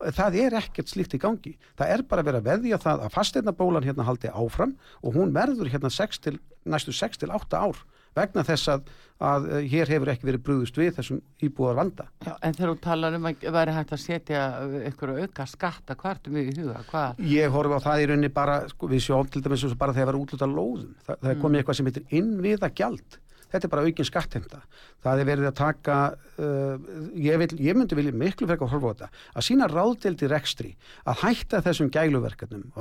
[0.03, 1.53] Það er ekkert slíkt í gangi.
[1.79, 4.73] Það er bara að vera að veðja það að fasteignabólan hérna haldi áfram
[5.03, 7.83] og hún verður hérna 6 til, næstu 6 til 8 ár
[8.17, 8.91] vegna þess að,
[9.23, 12.77] að eh, hér hefur ekki verið brúðust við þessum íbúðar vanda Já, en þegar þú
[12.83, 14.43] talar um að væri hægt að setja
[14.91, 17.23] ykkur auka skatta hvartum í huga, hvað?
[17.33, 20.13] Ég horfi á það í rauninni bara, sko, við sjáum til dæmis bara þegar það
[20.13, 20.95] var útluta lóðum.
[21.05, 23.19] Þa, það er komið eitthvað sem heitir innviða gjald.
[23.53, 24.61] Þetta er bara aukin skattheimta.
[25.03, 25.97] Það er verið að taka
[26.41, 26.75] uh,
[27.13, 30.73] ég, vil, ég myndi vilja miklu frekar horfa á þetta að sína ráðdeldi rekstri
[31.05, 32.71] að hætta þessum gæluverkefnum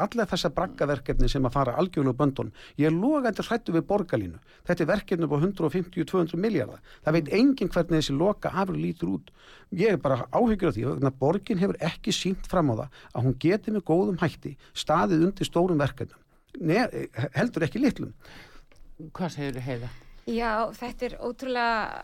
[0.00, 4.84] allar þessa braggaverkefni sem að fara algjörlu böndun, ég er logandi hrættu við borgarlínu, þetta
[4.84, 9.32] er verkefni á 150-200 miljardar, það veit engin hvernig þessi loka afur lítur út.
[9.76, 13.26] Ég er bara áhyggjur af því að borgin hefur ekki sínt fram á það að
[13.26, 16.20] hún geti með góðum hætti staðið undir stórum verkefnum.
[16.60, 16.80] Nei,
[17.36, 18.14] heldur ekki litlum.
[19.14, 19.90] Hvað segir þið heiða?
[20.28, 22.02] Já, þetta er ótrúlega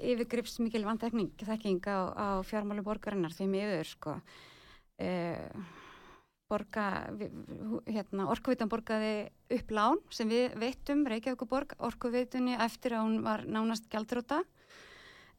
[0.00, 4.14] yfirgripsmikil vandekning á, á fjármálu borgarinnar því miður sko.
[4.98, 5.52] Eh,
[6.48, 6.86] borga
[7.86, 13.88] hérna, orkuvitan borgaði upp lán sem við veitum, Reykjavíkuborg orkuvitunni eftir að hún var nánast
[13.92, 14.40] gældróta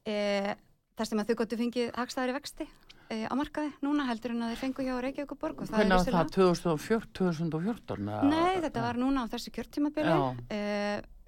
[0.06, 0.54] eh,
[0.94, 2.68] þar sem að þau gottu fengið hagstæðari vexti
[3.10, 6.32] e, á markaði núna heldur en að þeir fengu hjá Reykjavíkuborg Hvernig var það?
[6.38, 7.12] 2014?
[7.20, 10.16] 2014 Nei, þetta var núna á þessu kjörtímabili
[10.50, 10.60] e,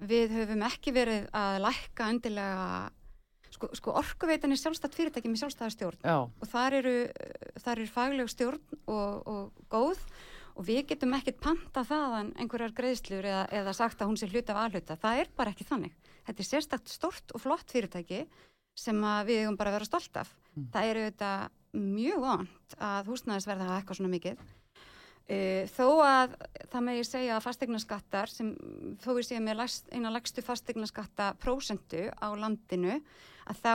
[0.03, 2.67] Við höfum ekki verið að lækka endilega
[3.53, 6.17] sko, sko orkuveitan er sjálfstætt fyrirtæki með sjálfstæðarstjórn Já.
[6.27, 6.95] og þar eru,
[7.63, 10.01] þar eru fagleg stjórn og, og góð
[10.53, 14.53] og við getum ekkert panta þaðan einhverjar greiðslur eða, eða sagt að hún sé hluta
[14.53, 18.23] af aðhluta, það er bara ekki þannig þetta er sérstakt stort og flott fyrirtæki
[18.77, 20.69] sem við hefum bara verið stolt af mm.
[20.73, 21.31] það eru þetta
[21.73, 24.43] mjög vant að húsnæðisverða hafa eitthvað svona mikið.
[25.23, 26.33] Uh, þó að
[26.67, 28.49] það megi segja að fastegnaskattar sem
[28.99, 29.61] þó við séum með
[29.95, 32.97] eina lagstu fastegnaskatta prósendu á landinu
[33.47, 33.73] að þá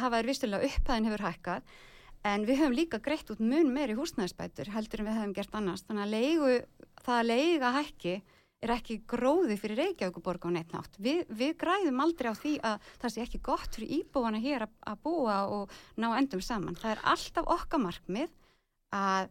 [0.00, 1.74] hafa þær vistulega upphæðin hefur hækkað.
[2.24, 5.84] En við höfum líka greitt út mun meiri húsnæðisbætur heldur en við höfum gert annars.
[5.86, 6.54] Þannig að leigu,
[7.04, 8.14] það að leiga hækki
[8.64, 10.98] er ekki gróði fyrir Reykjavíkuborg á neittnátt.
[11.02, 14.76] Vi, við græðum aldrei á því að það sé ekki gott fyrir íbúana hér að,
[14.88, 16.78] að búa og ná endum saman.
[16.80, 18.32] Það er alltaf okkar markmið
[18.94, 19.28] að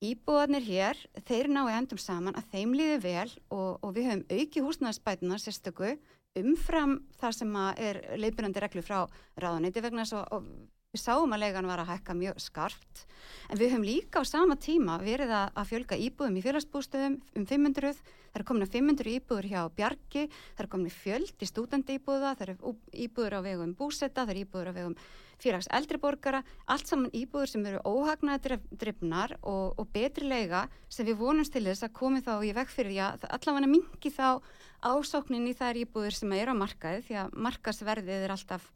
[0.00, 4.64] íbúanir hér, þeir ná endum saman, að þeim líði vel og, og við höfum auki
[4.64, 5.94] húsnæðspætuna sérstöku
[6.40, 9.02] umfram það sem er leipinandi reglu frá
[9.40, 10.46] ráðaniti vegna svo, og
[10.90, 13.04] við sáum að legan var að hækka mjög skarpt
[13.46, 18.00] en við höfum líka á sama tíma verið að fjölga íbúðum í félagsbústöðum um 500
[18.30, 22.36] Það eru komin að 500 íbúður hjá Bjarki, það eru komin fjöld í stúdandi íbúða,
[22.38, 24.94] það eru íbúður á vegum búsetta, það eru íbúður á vegum
[25.42, 31.18] fyrrags eldriborgara, allt saman íbúður sem eru óhagnaði drifnar og, og betri leiga sem við
[31.24, 34.38] vonumst til þess að komi þá í veg fyrir að allavega mingi þá
[34.78, 38.70] ásóknin í þær íbúður sem eru á markaði því að markasverðið er alltaf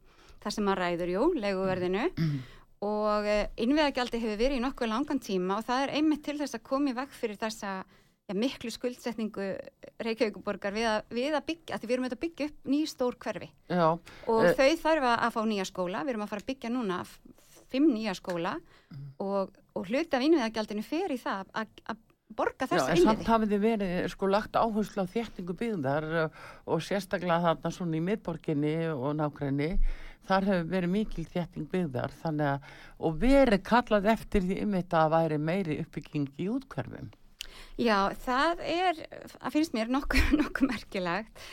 [0.45, 2.39] það sem að ræður, jú, leiguverðinu mm.
[2.85, 6.59] og eh, innviðagjaldi hefur verið í nokkuð langan tíma og það er einmitt til þess
[6.59, 9.51] að komi veg fyrir þessa já, miklu skuldsetningu
[10.05, 13.49] Reykjavíkuborgar við að, við að byggja, því við erum að byggja upp ný stór hverfi
[13.49, 16.73] já, og e þau þarf að fá nýja skóla, við erum að fara að byggja
[16.73, 17.03] núna
[17.71, 19.05] fimm nýja skóla mm.
[19.25, 22.03] og, og hluti af innviðagjaldinu fer í það að, að
[22.35, 23.05] borga þessa innviði.
[23.05, 27.71] Já, en samt hafið þið verið sko lagt áherslu á þéttingu byggðar og sérstaklega þarna
[27.73, 29.69] svona í miðborginni og nákvæmni
[30.27, 35.03] þar hefur verið mikil þétting byggðar þannig að, og verið kallað eftir því um þetta
[35.03, 37.13] að væri meiri uppbygging í útkverfum.
[37.79, 38.99] Já, það er,
[39.35, 41.45] það finnst mér nokkuð nokku merkilegt.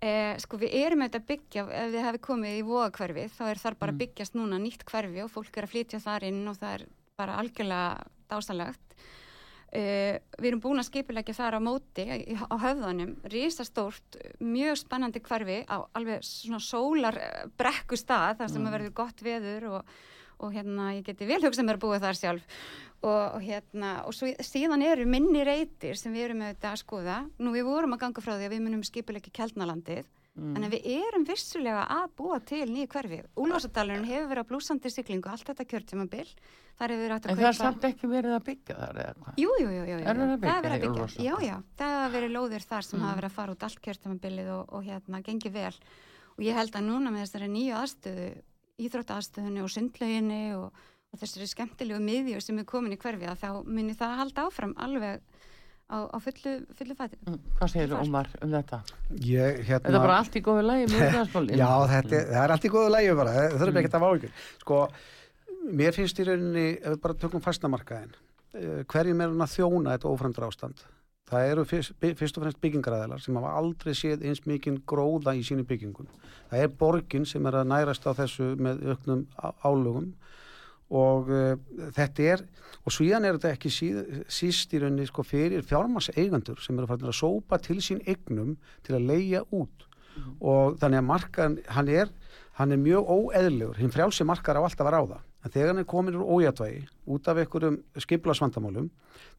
[0.00, 3.58] Eh, sko við erum auðvitað að byggja, ef þið hefði komið í vóakverfi þá er
[3.60, 4.02] þar bara að mm.
[4.02, 6.84] byggjast núna nýtt hverfi og fólk er að flytja þar inn og það er
[7.20, 7.90] bara algjörlega
[8.30, 8.96] dásalagt.
[9.70, 12.06] Eh, við erum búin að skipilegja þar á móti
[12.42, 17.18] á höfðanum, risastórt, mjög spennandi hverfi á alveg svona sólar
[17.54, 18.72] brekku stað þar sem mm.
[18.74, 19.92] verður gott veður og
[20.40, 22.60] og hérna ég geti vel hugsað mér að búa þar sjálf.
[23.00, 27.18] Og, og hérna og svo, síðan eru minni reytir sem við erum auðvitað að skoða.
[27.40, 30.08] Nú við vorum að ganga frá því að við munum skipilegja keltnalandið
[30.40, 30.56] mm.
[30.56, 35.30] en við erum vissulega að búa til nýju hverfi Úlvarsadalurinn hefur verið á blúsandi syklingu
[35.30, 36.26] allt þetta kjörtjumabil
[36.80, 39.16] þar hefur verið að kaupa En það er samt ekki verið að byggja þar eða
[39.20, 39.40] hvað?
[39.44, 39.98] Jú, jú, jú, jú.
[40.00, 42.98] Er það, það er verið að byggja Já, já, það hefur verið lóðir þar sem
[42.98, 43.06] mm.
[43.06, 45.74] hafa verið að fara út allt kjörtjumabilið og, og hérna gengi vel
[46.36, 48.30] og ég held að núna með þessari nýju aðstöðu
[48.80, 53.50] íþróttastöðunni og sundlöginni og, og þessari skemmtilegu miðjur sem er komin í hverfi að þá
[53.66, 55.29] mynir það að halda áfram alveg
[55.90, 57.18] á, á fullu, fullu fæti.
[57.26, 58.78] Mm, hvað segir þú Ómar um þetta?
[59.26, 59.90] Ég, hérna...
[59.90, 60.86] Er það bara allt í góðu lægi?
[61.58, 63.82] Já, þetta, það er allt í góðu lægi bara, það þurfum mm.
[63.82, 64.38] ekki að vá ykkur.
[64.62, 64.80] Sko,
[65.80, 68.16] mér finnst í rauninni, ef við bara tökum fastnamarkaðin,
[68.54, 70.86] eh, hverjum er hann að þjóna þetta ofrandur ástand?
[71.30, 75.44] Það eru fyrst, fyrst og fremst byggingaræðilar sem hafa aldrei séð eins mikið gróða í
[75.46, 76.08] sínu byggingum.
[76.50, 79.22] Það er borgin sem er að nærast á þessu með auknum
[79.62, 80.08] álugum
[80.90, 81.52] og uh,
[81.96, 82.46] þetta er,
[82.84, 84.00] og svíðan er þetta ekki síð,
[84.30, 89.08] síst í rauninni sko fyrir fjármarseigandur sem eru að sópa til sín eignum til að
[89.12, 89.86] leia út.
[90.10, 90.36] Mm.
[90.42, 92.08] og þannig að markaðan, hann er,
[92.58, 95.18] hann er mjög óeðlegur, hinn frjálsi markar á alltaf að ráða.
[95.40, 96.80] En þegar hann er komin úr ójætvægi
[97.14, 98.90] út af einhverjum skiplasvandamálum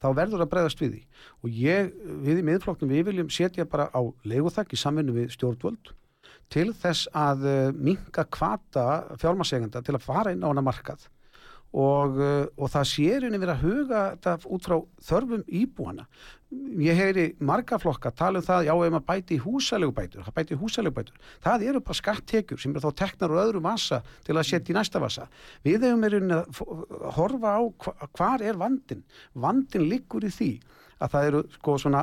[0.02, 1.02] þá verður að bregðast við því.
[1.44, 1.92] Og ég,
[2.26, 5.94] við í miðflokknum við viljum setja bara á leiguþakk í samvinnu við stjórnvöld
[6.52, 11.06] til þess að uh, minka kvata fjármasegenda til að fara inn á hana markað
[11.72, 16.06] og, uh, og það sér henni verið að huga þetta út frá þörfum íbúana.
[16.84, 20.56] Ég heyri marga flokka tala um það, já, ef maður bæti í húsalegubætur, það bæti
[20.58, 24.50] í húsalegubætur, það eru bara skattekjur sem er þá teknar úr öðru vasa til að
[24.50, 25.30] setja í næsta vasa.
[25.64, 26.62] Við hefum verið að
[27.16, 29.06] horfa á hva, hvar er vandin.
[29.32, 30.52] Vandin liggur í því
[31.02, 32.02] að það eru sko svona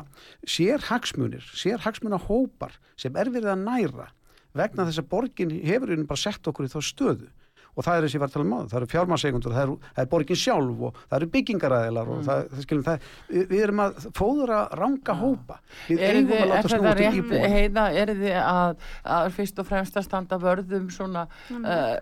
[0.48, 4.08] sérhagsmunir, sérhagsmunahópar sem er verið að næra
[4.56, 7.28] vegna þess að borgin hefur bara sett okkur í þá stöðu
[7.74, 10.40] og það er þessi var að tala um það eru fjármansegundur það, það er borgin
[10.40, 12.24] sjálf og það eru byggingaræðilar og mm.
[12.28, 15.58] það, það skilum það við erum að fóðura ranga hópa.
[15.88, 20.00] Við eigum að láta snúa til íbúin heiða, er þið að, að fyrst og fremst
[20.00, 21.68] að standa vörðum svona mm.
[21.68, 21.94] uh,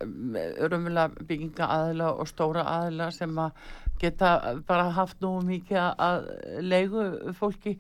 [0.71, 3.69] raunverulega byggingaæðila og stóra æðila sem að
[4.01, 4.33] geta
[4.69, 6.27] bara haft nú mikið að
[6.65, 7.77] leigu fólki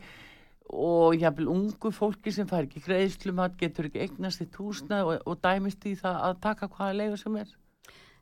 [0.66, 5.38] og jáfnvel ungu fólki sem fær ekki greiðslumat, getur ekki eignast í túsna og, og
[5.44, 7.52] dæmist í það að taka hvaða leigu sem er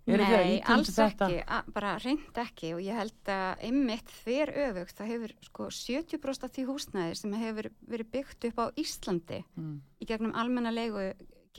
[0.04, 1.38] Nei, alls ekki,
[1.72, 2.74] bara reynd ekki.
[2.76, 7.36] Og ég held að einmitt þver öfugt, það hefur sko 70% af því húsnæði sem
[7.40, 9.78] hefur verið byggt upp á Íslandi mm.
[10.04, 11.06] í gegnum almenna leigu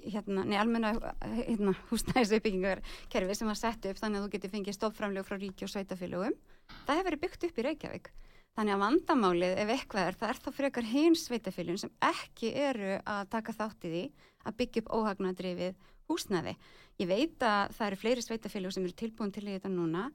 [0.04, 5.26] hérna, nei almenna hérna, húsnæðisuppbyggingarkerfi sem var sett upp þannig að þú getur fengið stofnframlegu
[5.26, 6.38] frá ríki og sveitafélugum,
[6.86, 8.14] það hefur verið byggt upp í Reykjavík.
[8.56, 12.94] Þannig að vandamálið ef eitthvað er, það er þá frekar hins sveitafélugum sem ekki eru
[13.02, 14.04] að taka þátt í því
[14.46, 16.56] að byggja upp óhagnadrifið húsnæði.
[17.02, 20.10] Ég veit að það eru fleiri sveitafélag sem eru tilbúin til þetta núna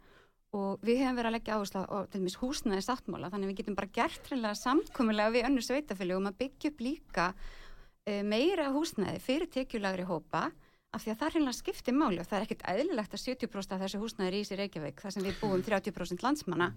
[0.57, 1.99] og við hefum verið að leggja áherslu á
[2.43, 6.41] húsnæði sáttmála þannig að við getum bara gert reynilega samkominlega við önnu sveitafélag um að
[6.41, 10.49] byggja upp líka uh, meira húsnæði fyrir tekjulagri hópa
[10.91, 13.85] af því að það reynilega skiptir máli og það er ekkert eðlilegt að 70% af
[13.85, 16.73] þessu húsnæði í sér Reykjavík þar sem við búum 30% landsmanna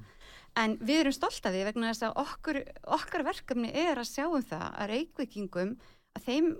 [0.61, 2.59] en við erum stolt af því vegna þess að okkur,
[2.99, 5.73] okkar verkefni er að sjá um það að Reykjavíkingum
[6.13, 6.53] að þeim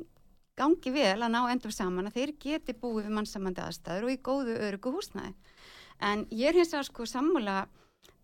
[0.58, 4.20] gangi vel að ná endur saman að þeir geti búið við mannsamandi aðstæður og í
[4.26, 5.34] góðu örugu húsnæði.
[6.04, 7.64] En ég er hins vegar sko sammúla,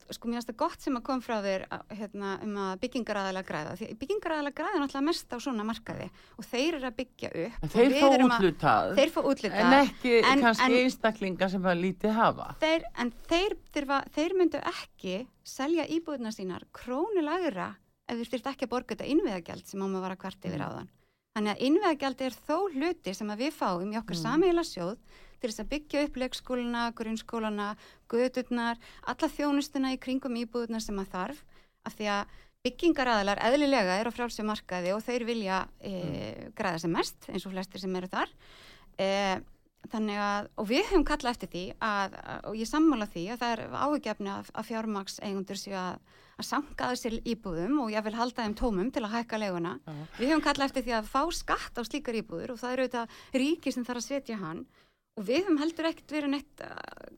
[0.09, 3.75] sko mér finnst það gott sem að kom frá þér hérna, um að byggingaræðala græða.
[3.79, 7.57] Því byggingaræðala græða er náttúrulega mest á svona markaði og þeir eru að byggja upp.
[7.63, 8.93] En þeir fá útlutað.
[8.99, 9.59] Þeir fá útlutað.
[9.63, 12.51] En ekki en, kannski einstaklinga sem að lítið hafa.
[12.65, 15.17] Þeir, en þeir, þurfa, þeir myndu ekki
[15.57, 17.73] selja íbúðuna sínar krónilagra
[18.09, 20.57] ef þeir styrt ekki að borga þetta innviðagjald sem á maður var að kvart yfir
[20.57, 20.65] mm.
[20.65, 20.95] áðan.
[21.39, 24.23] Þannig að innvegagjaldi er þó hluti sem við fáum í okkar mm.
[24.25, 24.97] samheila sjóð
[25.39, 27.67] til þess að byggja upp leikskóluna, grunnskóluna,
[28.11, 31.39] gödurnar, alla þjónustuna í kringum íbúðuna sem að þarf
[31.87, 32.33] af því að
[32.67, 36.51] byggingaraðalar eðlilega er á frálsum markaði og þeir vilja e, mm.
[36.59, 38.35] græða sem mest eins og flestir sem eru þar.
[38.99, 39.09] E,
[39.95, 42.19] þannig að, og við hefum kallað eftir því að,
[42.51, 46.47] og ég sammála því að það er áhugjefni að, að fjármaks eigundur séu að að
[46.47, 49.79] sanka þessi íbúðum og ég vil halda þeim tómum til að hækka leguna.
[49.85, 50.03] -huh.
[50.19, 53.07] Við hefum kallað eftir því að fá skatt á slíkar íbúður og það eru auðvitað
[53.33, 54.65] ríki sem þarf að setja hann
[55.19, 56.69] og við hefum heldur ekkert verið neitt uh,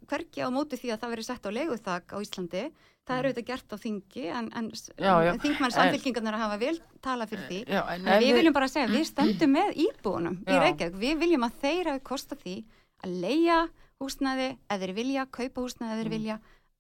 [0.10, 2.64] hverki á móti því að það veri sett á leguþak á Íslandi.
[3.02, 4.66] Það eru auðvitað gert á þingi en, en,
[5.02, 7.60] en þingmann samfélkingarnar hafa vel talað fyrir því.
[7.66, 11.00] Já, en, en við viljum bara segja við stöndum með íbúðunum í Reykjavík.
[11.02, 12.56] Við viljum að þeir hafi kosta því
[13.02, 13.58] að leia
[14.02, 16.16] húsnaði eða vilja, kaupa húsnaði eða þeir mm.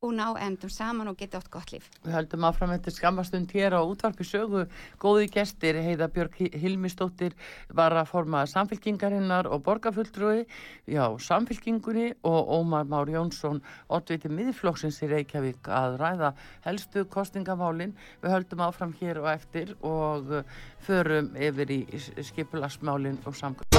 [0.01, 1.85] Og ná endum saman og geta átt gott líf.
[2.01, 4.63] Við höldum áfram eftir skammastund hér á útvarpi sögu.
[4.97, 7.35] Góði gestir, Heiða Björg Hilmistóttir
[7.69, 10.47] var að forma samfélkingarinnar og borgarfulltrúi
[10.89, 13.61] já, samfélkingunni og Ómar Már Jónsson,
[13.93, 16.33] oddviti miðflokksins í Reykjavík að ræða
[16.65, 17.93] helstu kostingamálin.
[18.25, 20.43] Við höldum áfram hér og eftir og uh,
[20.81, 21.85] förum yfir í
[22.25, 23.69] skipulasmálin og samkvæm.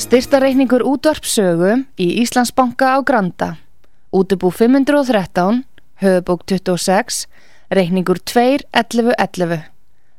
[0.00, 3.60] Styrtareikningur útvarpsögu í Íslandsbanka á Granda.
[4.08, 5.60] Útubú 513,
[6.00, 7.28] höfubók 26,
[7.68, 9.68] reikningur 2.11.11.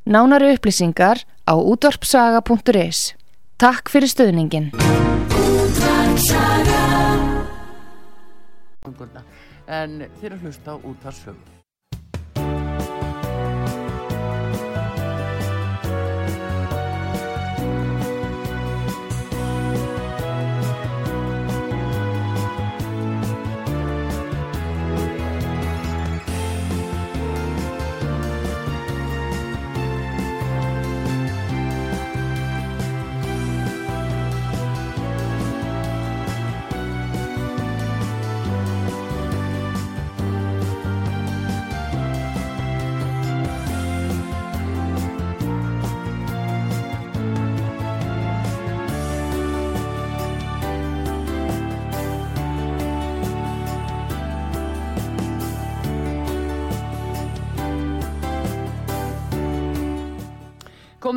[0.05, 3.17] Nánari upplýsingar á útvarpsaga.is.
[3.57, 4.69] Takk fyrir stöðningin.
[9.65, 11.41] En þér að hlusta á útvarpsögu.
[11.41, 11.60] komið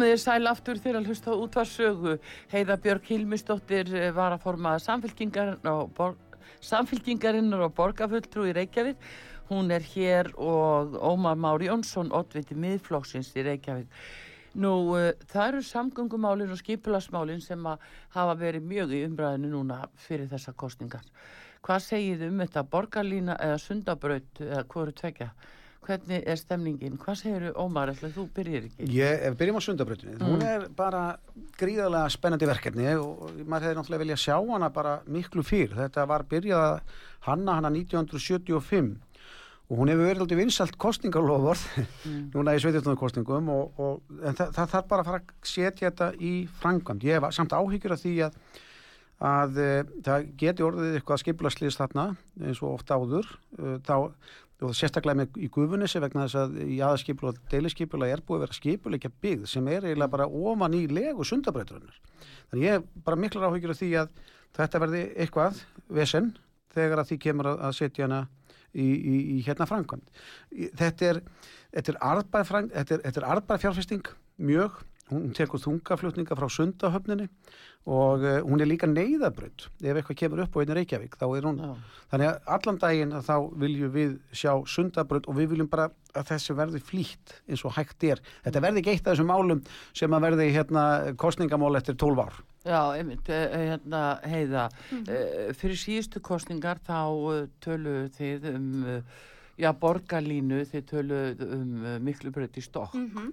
[0.03, 2.17] þið sæl aftur þegar að hlusta útvarsögu.
[2.51, 9.09] Heiða Björg Hilmisdóttir eh, var að forma samfélkingarinn og, bor og borgarfulltrú í Reykjavík.
[9.51, 13.91] Hún er hér og Ómar Mári Jónsson, oddviti miðflóksins í Reykjavík.
[14.55, 17.83] Nú, uh, það eru samgöngumálinn og skipilasmálinn sem að
[18.15, 21.03] hafa verið mjög í umbræðinu núna fyrir þessa kostningar.
[21.65, 25.31] Hvað segið um þetta borgarlína eða sundabraut eða hverju tvekja?
[25.85, 26.99] Hvernig er stemningin?
[27.01, 28.87] Hvað segir Ómar, ætla þú byrjir ekki?
[28.95, 30.29] Ég, ef byrjum á sundabrautinni, mm.
[30.31, 31.03] hún er bara
[31.61, 35.75] gríðarlega spennandi verkefni og maður hefði náttúrulega vilja sjá hana bara miklu fyrr.
[35.77, 36.79] Þetta var byrjað
[37.29, 38.95] hanna hana 1975
[39.65, 41.61] og hún hefur verið alltaf vinsalt kostningarlofur
[42.05, 42.21] mm.
[42.35, 46.11] núna í sveitistunarkostningum og, og en það, það þarf bara að fara að setja þetta
[46.21, 47.05] í frangand.
[47.05, 48.39] Ég hef samt áhyggjur af því að,
[49.25, 49.69] að e,
[50.05, 52.07] það geti orðið eitthvað skipulaslýst þarna
[52.43, 53.97] eins og oft áður e, þá,
[54.65, 58.45] og sérstaklega með í gufunissi vegna þess að í aðskipula og deilisskipula er búið að
[58.45, 61.99] vera skipuleikja byggð sem er eiginlega bara ofan í legu sundabreyturinnar.
[62.51, 64.17] Þannig ég hef bara miklar áhyggjur af því að
[64.59, 65.61] þetta verði eitthvað
[65.99, 66.33] vesen
[66.75, 68.25] þegar að því kemur að setja hana
[68.75, 70.25] í, í, í hérna framkvæmd.
[70.81, 71.23] Þetta er,
[71.73, 74.11] er arðbær fjárfesting
[74.43, 74.81] mjög,
[75.13, 77.27] hún tekur þungaflutninga frá sundahöfninni
[77.85, 81.49] og uh, hún er líka neyðabrönd ef eitthvað kemur upp á einu Reykjavík þá er
[81.49, 81.75] hún, Já.
[82.13, 86.31] þannig að allan daginn að þá viljum við sjá sundabrönd og við viljum bara að
[86.31, 88.23] þessi verði flýtt eins og hægt er.
[88.47, 89.61] Þetta verði ekki eitt af þessum málum
[89.93, 90.85] sem að verði hérna
[91.21, 92.41] kostningamál eftir 12 ár.
[92.65, 98.69] Já, einmitt, eh, eh, hérna heiða mm fyrir síðustu kostningar þá töluðu þið um
[99.61, 103.33] já, borgarlínu, þið töluðu um miklu bröndi stokk mm -hmm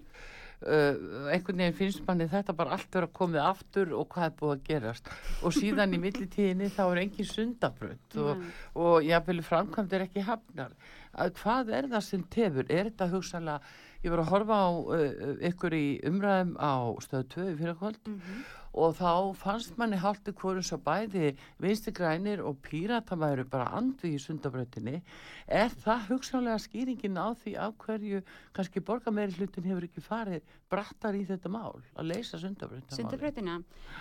[0.65, 4.37] uh, einhvern veginn finnst manni þetta bara allt verið að komið aftur og hvað er
[4.39, 5.11] búið að gerast.
[5.41, 10.75] Og síðan í millitíðinni þá er engin sundabrönd og, og, jáfnveg framkvæmd er ekki hafnar.
[11.11, 12.69] Að hvað er það sem tefur?
[12.69, 17.51] Er þetta hugsanlega, ég var að horfa á uh, ykkur í umræðum á stöðu 2
[17.59, 23.17] fyrir kvöld mm -hmm og þá fannst manni haldi hverjum svo bæði vinstigrænir og pírata
[23.19, 25.01] væru bara andvi í sundabröðinni
[25.47, 28.21] er það hugsanlega skýringin á því af hverju
[28.55, 33.57] kannski borgarmeiri hlutin hefur ekki farið brattar í þetta mál að leysa sundabröðina Sundabröðina,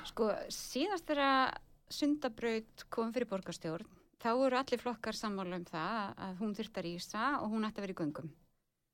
[0.06, 1.58] sko síðast þegar
[1.90, 6.94] sundabröð kom fyrir borgarstjórn þá eru allir flokkar sammála um það að hún þurftar í
[6.98, 8.32] Ísa og hún ætti að vera í göngum.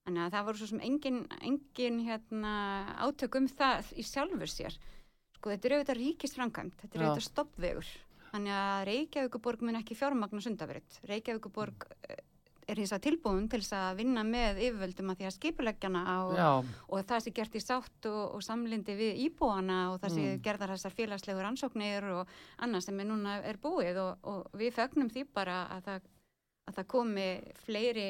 [0.06, 2.52] Þannig að það voru svo sem engin, engin hérna,
[3.02, 4.76] átök um það í sjálfur sér
[5.36, 7.06] sko þetta er auðvitað ríkisframkvæmt, þetta er Já.
[7.06, 7.92] auðvitað stoppvegur
[8.36, 10.96] þannig að Reykjavíkuborg mun ekki fjármagn og sundaverið.
[11.08, 12.22] Reykjavíkuborg eh,
[12.66, 16.72] er hins að tilbúin til þess að vinna með yfirvöldum að því að skipuleggjana og,
[16.90, 20.40] og það sé gert í sátt og, og samlindi við íbúana og það sé mm.
[20.42, 22.34] gerðar þessar félagslegur ansóknir og
[22.66, 26.10] annað sem er núna er búið og, og við fögnum því bara að það,
[26.66, 27.28] að það komi
[27.62, 28.08] fleiri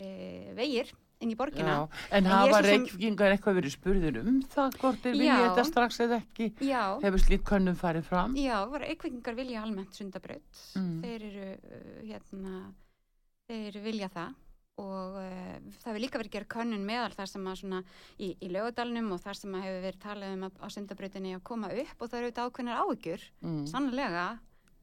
[0.00, 0.08] e,
[0.56, 1.76] vegir inn í borgina.
[1.76, 6.02] Já, en, en hafa reykvingar eitthvað verið spurður um það hvort þeir vilja þetta strax
[6.06, 6.50] eða ekki?
[6.64, 6.82] Já.
[7.04, 8.36] Hefur slíkt könnum farið fram?
[8.40, 10.62] Já, reykvingar vilja almennt sundabraut.
[10.78, 10.94] Mm.
[11.04, 12.62] Þeir eru, uh, hérna,
[13.50, 14.38] þeir vilja það
[14.80, 17.80] og uh, það hefur líka verið gerð könnun meðal þar sem að svona
[18.16, 21.48] í, í lögadalunum og þar sem að hefur verið talað um að, á sundabrautinni að
[21.50, 23.64] koma upp og það eru auðvitað ákveðnar áhugjur, mm.
[23.68, 24.28] sannlega.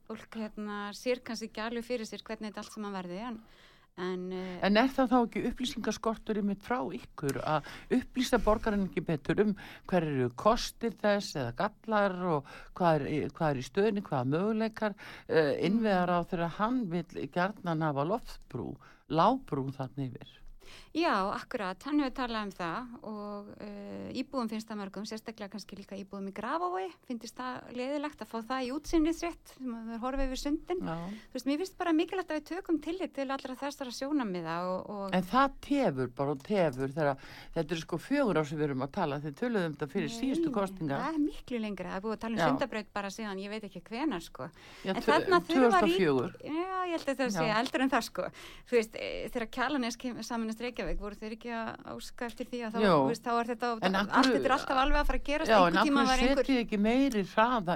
[0.07, 3.41] Fólk hérna sér kannski ekki alveg fyrir sér hvernig þetta allt sem að verði en
[3.97, 9.01] En, uh, en er það þá ekki upplýsingaskortur yfir frá ykkur að upplýsta borgarinn ekki
[9.07, 9.55] betur um
[9.89, 14.97] hver eru kostir þess eða gallar og hvað er, hvað er í stöðni, hvaða möguleikar
[14.97, 18.69] uh, innveðar á þegar hann vil gerðna nafa loftbrú,
[19.09, 20.35] lábrú þannig yfir?
[20.97, 25.77] Já, akkurat, hann hefur talað um það og uh, íbúðum finnst það mörgum, sérstaklega kannski
[25.77, 30.01] líka íbúðum í Grafavói, finnst það leðilegt að fá það í útsinniðsrétt sem að við
[30.01, 30.81] horfum yfir sundin.
[30.81, 30.95] Já.
[31.27, 34.55] Þú veist, mér finnst bara mikilvægt að við tökum tillit til allra þessara sjónamiða.
[34.71, 35.05] Og, og...
[35.13, 37.29] En það tefur bara og tefur þegar
[37.59, 40.17] þetta er sko fjögur á sem við erum að tala, þegar töluðum þetta fyrir Nei,
[40.17, 40.97] síðustu kostinga.
[41.03, 43.69] Það er miklu lengra, það er búið að tala um sundabraut bara síðan, ég veit
[43.69, 44.49] ekki hvenar sko.
[44.81, 45.99] Já, en þarna þurfa rík...
[46.47, 47.45] Já, ég held að það sé
[50.87, 54.29] Reykjavík voru þeir ekki að áska eftir því að þá, veist, þá er þetta allt
[54.31, 55.51] þetta er alltaf alveg að fara að gerast.
[55.51, 56.47] Já, einhver tíma var einhver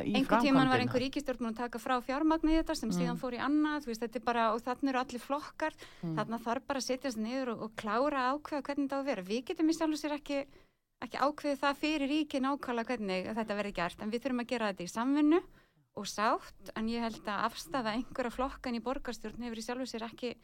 [0.02, 2.98] einhver tíma var einhver ríkistjórn að taka frá fjármagnu þetta sem mm.
[3.00, 5.78] síðan fór í annað veist, bara, og þannig eru allir flokkar.
[6.02, 6.18] Mm.
[6.20, 9.28] þannig þarf bara að setjast niður og, og klára ákveða hvernig þetta á að vera.
[9.32, 10.44] Við getum í sjálf sér ekki,
[11.04, 14.72] ekki ákveðið það fyrir ríki nákvæmlega hvernig þetta verður gert en við þurfum að gera
[14.72, 15.42] þetta í samvinnu
[16.00, 19.92] og sátt en ég held að afstafa einhverja flokkan í borgarstjórn hefur í sjálf og
[19.92, 20.36] sér ekki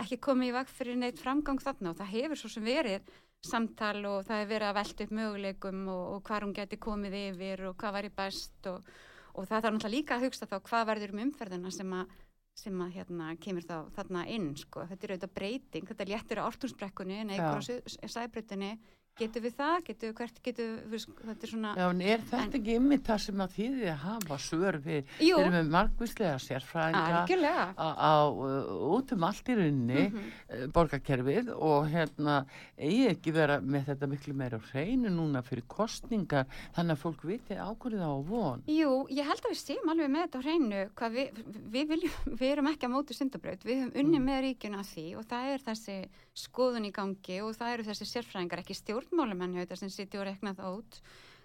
[0.00, 3.10] ekki komið í vakt fyrir neitt framgang þarna og það hefur svo sem verið
[3.44, 7.18] samtal og það hefur verið að velta upp möguleikum og, og hvað hún geti komið
[7.20, 8.88] yfir og hvað væri best og,
[9.34, 12.16] og það þarf náttúrulega líka að hugsta þá hvað verður um umferðina sem að,
[12.64, 14.86] sem að hérna, kemur þá þarna inn sko.
[14.88, 18.72] þetta er auðvitað breyting, þetta léttir á ortunsbrekkunni en á sæbrutinni
[19.18, 21.72] getur við það, getur við hvert, getur við, þetta er svona...
[21.78, 25.12] Já, en er þetta En- ekki ymmið það sem að þýði að hafa svör við,
[25.22, 25.36] Jú.
[25.38, 29.94] við erum með margvíslega sérfræðinga á, á uh, út um allt í Mhm.
[29.94, 32.34] mm borgarkerfið og hérna
[32.78, 36.46] eigi ekki vera með þetta miklu meira hreinu núna fyrir kostningar
[36.76, 40.26] þannig að fólk viti ákvörðu á von Jú, ég held að við séum alveg með
[40.26, 41.42] þetta hreinu hvað við,
[41.74, 45.26] við, viljum, við erum ekki að móti sundabraut, við höfum unni með ríkjuna því og
[45.30, 45.98] það er þessi
[46.34, 50.54] skoðun í gangi og það eru þessi sérfræðingar, ekki stjórnmálumenn þetta sem sitja og rekna
[50.58, 51.00] það út.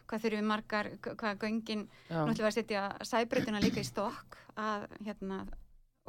[0.10, 5.44] Hvað þurfum við margar, hvað göngin við að setja sæbrautina líka í stokk að hérna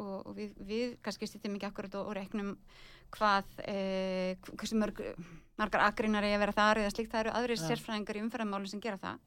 [0.01, 2.55] og, og við, við kannski sitjum ekki akkurat og, og reknum
[3.13, 5.03] hvað eh, hversu mörg,
[5.61, 7.67] margar akrinar eigi að vera þar eða slíkt, það eru aðrir Já.
[7.67, 9.21] sérfræðingar í umferðarmálum sem gera það.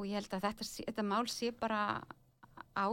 [0.00, 1.82] Og ég held að þetta, þetta mál sé bara
[2.74, 2.86] á,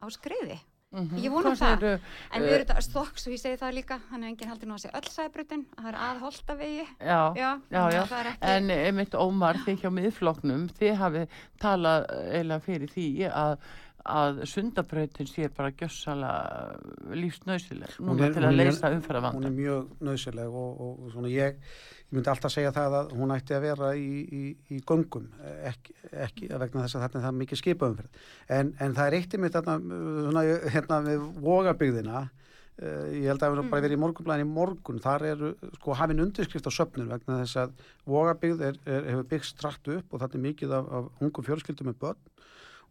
[0.00, 1.18] á skriði Mhm.
[1.20, 1.58] Ég vona það.
[1.60, 2.00] segirðu,
[2.32, 4.68] en við eh, erum þetta stokk svo ég segi það líka þannig að enginn haldi
[4.70, 8.00] nú að segja öll sæbrutin að það er að holta vegi Já, já, já, já.
[8.20, 13.68] er ekki En einmitt Ómar, þið hjá miðfloknum, þið hafið talað eiginlega fyrir því að,
[14.06, 16.30] að sundabrautin sé bara gjössala
[17.12, 19.46] lífsnausileg Hún núna er- til hún að er- leysa hún umferðavanda.
[19.46, 23.34] er mjög nöðsileg og, og, og svona ég, ég myndi alltaf segja það að hún
[23.34, 25.28] ætti að vera í, í, í göngum
[25.68, 28.10] ekki, ekki vegna þess að þarna er það mikið skipaumferð
[28.48, 29.78] en, en það er eitt í mitt þarna,
[30.28, 33.70] svona, hérna við vogabyggðina uh, ég held að það mm.
[33.70, 37.56] bara verið í morgunblæðin í morgun þar eru sko hafinn undirskrift á söpnun vegna þess
[37.66, 37.76] að
[38.62, 42.00] er, er, hefur byggst strætt upp og þetta er mikið af, af ungum fjölskyldum með
[42.06, 42.24] börn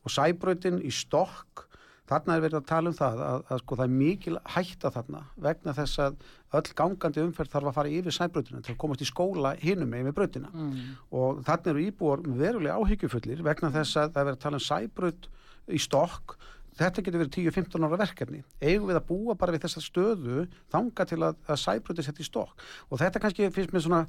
[0.05, 1.67] og sæbrautin í stokk
[2.07, 5.21] þarna er verið að tala um það að, að sko það er mikil hætta þarna
[5.47, 6.19] vegna þess að
[6.57, 10.13] öll gangandi umferð þarf að fara yfir sæbrautina til að komast í skóla hinum með
[10.15, 10.51] brautina.
[10.53, 10.83] Mm.
[11.11, 14.67] og þarna eru íbúar verulega áhyggjufullir vegna þess að það er verið að tala um
[14.67, 15.27] sæbraut
[15.67, 16.37] í stokk.
[16.77, 18.39] Þetta getur verið 10-15 ára verkefni.
[18.61, 22.27] Eigum við að búa bara við þessa stöðu þanga til að, að sæbrauti setja í
[22.27, 22.67] stokk?
[22.93, 24.03] Og þetta kannski finnst mér svona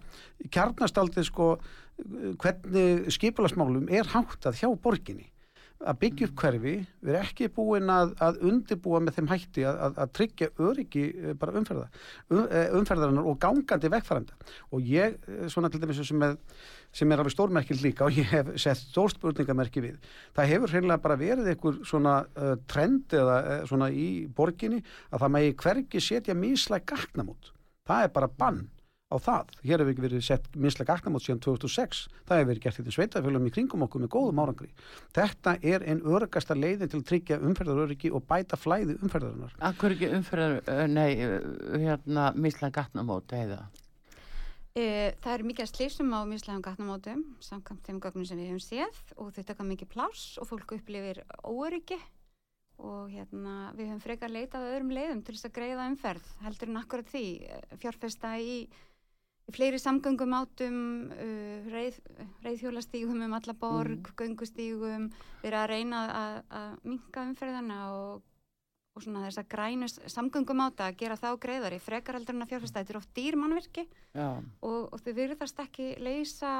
[0.53, 1.49] kjarnastaldið sko
[2.45, 5.30] hvernig skipulasmálum er háttað hjá borginni
[5.78, 6.72] að byggja upp hverfi,
[7.04, 11.04] við erum ekki búin að, að undirbúa með þeim hætti að, að, að tryggja öryggi
[11.12, 11.84] eh, bara umferða,
[12.32, 14.34] um, eh, umferðarinnar og gangandi vegfæranda
[14.74, 16.24] og ég, eh, svona til dæmis sem,
[16.90, 20.00] sem er alveg stórmerkil líka og ég hef sett stórspurningamerki við,
[20.36, 25.22] það hefur hreinlega bara verið einhver svona uh, trend eða uh, svona í borginni að
[25.22, 27.52] það megi hvergi setja mislæg gatnamót,
[27.86, 28.66] það er bara bann
[29.09, 29.52] á það.
[29.64, 32.02] Hér hefur ekki verið sett mislega gatnamót síðan 2006.
[32.28, 34.70] Það hefur verið gert þetta sveitafélum í kringum okkur með góðum árangri.
[35.16, 39.56] Þetta er einn örgasta leiðin til að tryggja umferðaröryggi og bæta flæði umferðarinnar.
[39.70, 41.38] Akkur ekki umferðar, uh, nei, uh,
[41.80, 43.62] hérna, misla gatnamóti heiða.
[44.76, 48.62] E, það eru mikið að slísum á mislægum gatnamótum samkvæmt þeim gögnum sem við hefum
[48.62, 51.98] séð og þau taka mikið pláss og fólk upplifir óöryggi
[52.78, 56.70] og hérna, við höfum frekar leitað að öðrum leiðum til þess að greiða umferð heldur
[56.70, 58.52] en akkurat því eh, fjárfesta í
[59.57, 60.78] fleiri samgöngum átum
[61.12, 62.01] uh, reið,
[62.46, 65.11] reiðhjólastígum um alla borg, göngustígum
[65.42, 68.26] við erum að reyna að, minka umferðina og
[68.99, 72.53] og svona þess að grænu samgöngum áta að gera þá greiðari frekar heldur en að
[72.53, 74.28] fjárfesta þetta er oft dýrmannverki Já.
[74.66, 76.53] og, og þau virðast ekki leysa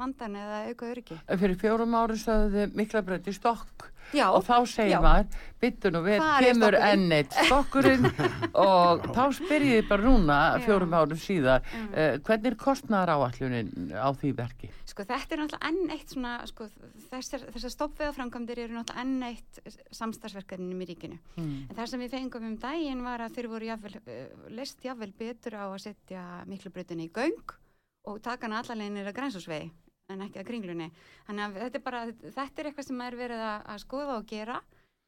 [0.00, 1.20] vandan eða auka öryggi.
[1.30, 6.00] Fyrir fjórum ári sögðu þið mikla breyti stokk Já, og þá segir maður, byttu nú
[6.02, 8.08] við, er kemur enn eitt stokkurinn
[8.58, 11.92] og þá spyrjið bara núna fjórum árum síðar, Mm.
[11.94, 14.70] uh, hvernig er kostnæðar áallunin á því verki?
[14.90, 16.66] sko þetta er náttúrulega enn eitt svona, sko
[17.12, 19.60] þessar, þessar stoppveðaframkvæmdir eru náttúrulega enn eitt
[19.94, 21.18] samstarfsverkefnum í ríkinu.
[21.36, 21.52] Mm.
[21.68, 25.12] En það sem við fengum um daginn var að þeir voru jafnvel, uh, leist jafnvel
[25.20, 27.54] betur á að setja miklu breytinu í göng
[28.10, 29.70] og taka hana allalegin að grænsúsvegi
[30.10, 30.90] en ekki að kringlunni.
[31.28, 32.02] Þannig að þetta er bara,
[32.36, 34.60] þetta er eitthvað sem er verið að, að skoða og gera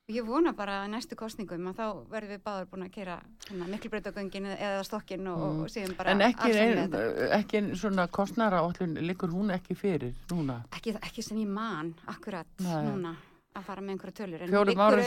[0.03, 3.17] og ég vona bara að næstu kostningum að þá verðum við báður búin að kera
[3.49, 5.61] hérna, miklu breytagöngin eða stokkin og, Mm.
[5.63, 7.03] og séum bara En ekki, þetta.
[7.39, 10.65] ekki svona kostnæðar áallun, liggur hún ekki fyrir núna?
[10.75, 12.83] ekki, ekki sem ég man akkurat Nei.
[12.91, 13.15] núna
[13.55, 15.01] að fara með einhverja tölur en Fjórum árum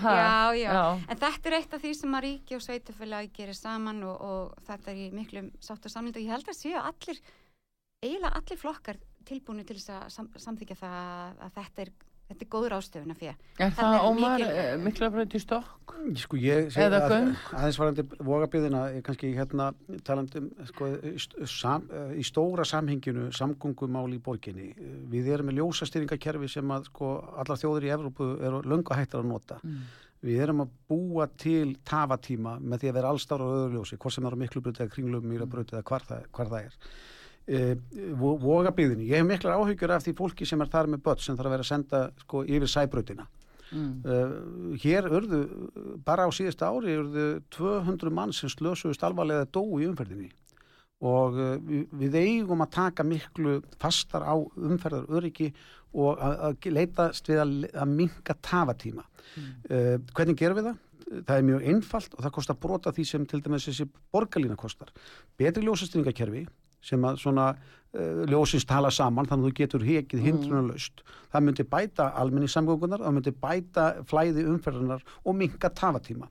[0.00, 0.16] ha?
[0.16, 0.72] já, já.
[0.72, 0.98] Já.
[1.10, 4.54] en þetta er eitt af því sem að ríki og sveitufélagi gerir saman og, og
[4.68, 7.20] þetta er í miklu sátt og samlind og ég held að séu allir
[8.04, 8.98] eiginlega allir flokkar
[9.28, 11.90] tilbúinu til þess að sam, samþykja það að þetta er,
[12.28, 14.84] þetta er góður ástöfuna fyrir Er Þarna það er ómar mikil- mikil...
[14.84, 15.94] mikla breyti stokk?
[16.20, 17.14] Sko ég segi að,
[17.56, 19.70] aðeins varandi vogabyðina er kannski hérna
[20.04, 20.90] talandum sko,
[21.48, 24.70] sam, í stóra samhenginu samgöngumál í borginni.
[25.12, 29.30] Við erum með ljósastýringakerfi sem að sko allar þjóður í Evrópu eru löngu hættar að
[29.32, 29.60] nota.
[29.64, 29.84] Mm.
[30.24, 34.14] Við erum að búa til tafatíma með því að vera allstára á öðru ljósi, hvort
[34.16, 36.78] sem er á miklu bröti eða kringlum mýra bröti eða hvar það, hvar það er.
[37.44, 37.74] E,
[38.16, 41.50] vogabyðinni, ég hef miklar áhyggjur af því fólki sem er þar með börn sem þarf
[41.50, 43.26] að vera að senda sko, yfir sæbrötina.
[43.74, 43.90] Mm.
[44.06, 45.40] Uh, hér urðu,
[46.06, 50.30] bara á síðasta ári urðu 200 mann sem slösuðust alvarlega dó í umferðinni
[51.04, 51.56] og uh,
[51.98, 55.50] við, eigum að taka miklu fastar á umferðar öryggi
[55.94, 59.04] og að, leitast við að, að minka tafatíma.
[59.38, 60.06] Mm.
[60.10, 60.80] Hvernig gerum við það?
[61.28, 64.90] Það er mjög einfalt og það kostar brota því sem til dæmis þessi borgarlína kostar.
[65.38, 66.42] Betri ljósastringakerfi
[66.84, 70.26] sem að svona uh, ljósins tala saman þannig að þú getur hekið mm.
[70.28, 71.04] hindrunarlaust.
[71.32, 76.30] Það myndi bæta almenningssamgöngunar, það myndi bæta flæði umferðunar og minka tafatíma.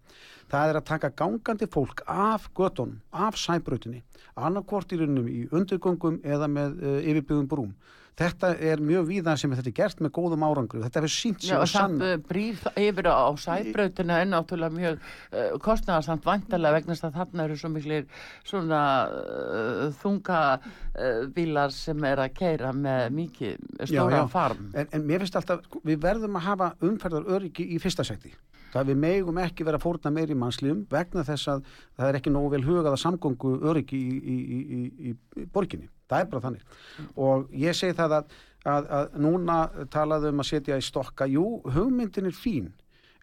[0.53, 4.03] Það er að taka gangandi fólk af göttunum, af sæbrautinni,
[4.35, 7.75] annarkvort í raunum í undirgöngum eða með uh, yfirbyggum brúm
[8.19, 11.63] þetta er mjög víðan sem þetta er gert með góðum árangru þetta hefur sínt sér
[11.63, 17.17] og sann það brýr yfir á sæbrautina er náttúrulega mjög uh, kostnæðarsamt vantarlega vegna að
[17.17, 18.07] þarna eru svo miklir
[18.45, 24.31] svona uh, þunga uh, bílar sem er að keira með mikið stóra já, já.
[24.31, 24.69] farm.
[24.77, 28.33] En, en mér finnst alltaf, við verðum að hafa umferðar öryggi í fyrsta sæti.
[28.73, 31.65] Það við megum ekki vera fórna meir í mannslífum vegna þess að
[31.97, 36.23] það er ekki nógu vel hugað að samgöngu öryggi í, í, í, í borginni það
[36.23, 36.79] er bara þannig.
[37.27, 38.37] Og ég segi það að,
[38.75, 39.57] að, að núna
[39.93, 41.27] talaðum um að setja í stokka.
[41.29, 42.71] Jú, hugmyndin er fín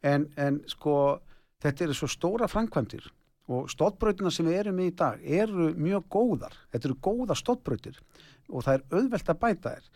[0.03, 0.95] en, en sko
[1.61, 3.09] þetta eru svo stóra framkvæmdir
[3.51, 7.99] og stóttbröytina sem við erum í í dag eru mjög góðar, þetta eru góða stóttbröytir
[8.51, 9.89] og það er auðvelt að bæta þér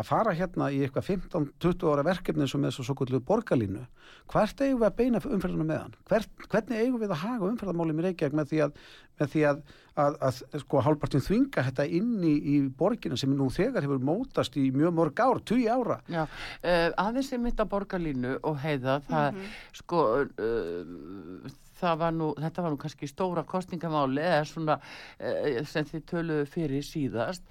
[0.00, 3.84] að fara hérna í eitthvað 15-20 ára verkefni sem er svo kvöldu borgarlínu.
[4.30, 5.94] Hvert eigum við að beina umferðinu með hann?
[6.08, 8.82] Hvert, hvernig eigum við að haga umferðarmálum í Reykjavík með því að,
[9.20, 9.62] með því að,
[10.04, 14.58] að, að sko hálpartin þvinga þetta inn í, í borginu sem nú þegar hefur mótast
[14.60, 15.98] í mjög mörg ár, 20 ára?
[16.10, 19.58] Já, uh, aðeins er mitt á borgarlínu og heiða það mm -hmm.
[19.82, 26.02] sko uh, Var nú, þetta var nú kannski stóra kostningamáli eða svona uh, sem þið
[26.06, 27.42] töluðu fyrir síðast.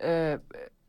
[0.00, 0.40] Uh,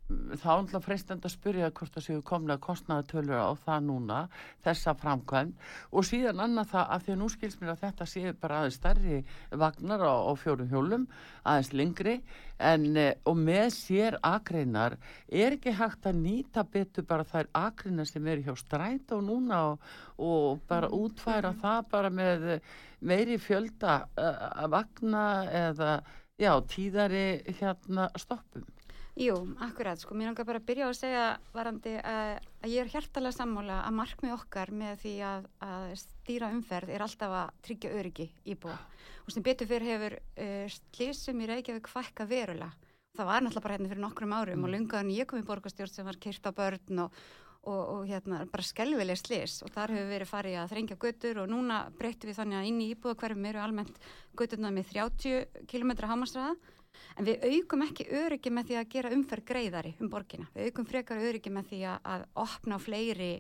[0.05, 4.17] þá er alltaf freistend að spyrja hvort það séu komlega kostnæðatölur á það núna
[4.65, 5.53] þessa framkvæm
[5.89, 8.77] og síðan annað það að því að nú skils mér að þetta séu bara aðeins
[8.77, 9.21] stærri
[9.63, 11.07] vagnar á, á fjórum hjólum
[11.41, 12.15] aðeins lengri
[12.69, 18.09] en eh, og með sér akreinar er ekki hægt að nýta betur bara þær akreinar
[18.09, 19.89] sem eru hjá stræt og núna og,
[20.21, 20.99] og bara mm.
[21.01, 22.47] útfæra það bara með
[23.01, 25.97] meiri fjölda uh, vagna eða
[26.37, 27.27] já tíðari
[27.57, 28.69] hérna stoppum
[29.15, 31.23] Jú, akkurat, sko, mér langar bara að byrja á að segja
[31.55, 36.49] varandi að, að ég er hjertalega sammála að markmið okkar með því að, að stýra
[36.51, 41.47] umferð er alltaf að tryggja öryggi íbúa og sem betur fyrir hefur uh, slísum í
[41.47, 42.91] Reykjavík fækka verulega.
[43.15, 44.67] Það var náttúrulega bara hérna fyrir nokkrum árum mm.
[44.67, 47.19] og lungaðan ég kom í borgastjórn sem var kyrt á börn og,
[47.63, 51.51] og, og hérna bara skelvileg slís og þar hefur verið farið að þrengja götur og
[51.55, 55.95] núna breytum við þannig að inn í íbúa hverjum eru almennt göturna með 30 km
[56.03, 56.57] hamasræða
[57.15, 60.47] En við aukum ekki öryggi með því að gera umferð greiðari um borgina.
[60.55, 63.31] Við aukum frekar öryggi með því að, að opna fleiri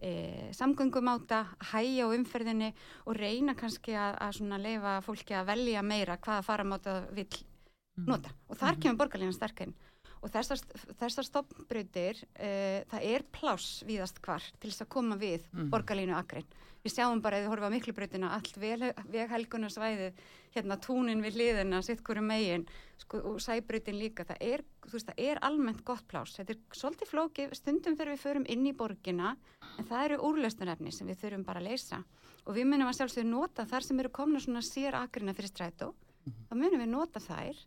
[0.00, 0.12] e,
[0.56, 2.72] samgöngumáta, hæja á umferðinni
[3.04, 8.08] og reyna kannski að, að leifa fólki að velja meira hvaða faramáta vil mhm.
[8.08, 8.32] nota.
[8.48, 8.82] Og þar mhm.
[8.82, 9.76] kemur borgarlínan sterkinn.
[10.24, 10.62] Og þessar,
[11.00, 15.68] þessar stoppbröytir, e, það er pláss víðast hvar til þess að koma við mm.
[15.72, 16.48] borgarlínu akrein.
[16.86, 20.18] Við sjáum bara ef við horfum á miklubröðina allt veghelgunarsvæðið
[20.54, 22.66] hérna túnin við hliðina, sitt hverju megin
[23.00, 24.26] sko, og sæbröðin líka.
[24.28, 24.62] Það er,
[24.92, 27.56] veist, það er almennt gott plás þetta er svolítið flókið.
[27.58, 29.34] Stundum þegar við förum inn í borgina
[29.80, 32.02] en það eru úrlöstunarefni sem við þurfum bara að leysa.
[32.46, 35.90] Og við munum að sjálfsögðu nota þar sem eru komna svona sér agrina fyrir strætó.
[35.90, 36.46] Mm -hmm.
[36.46, 37.66] þá munum við nota þær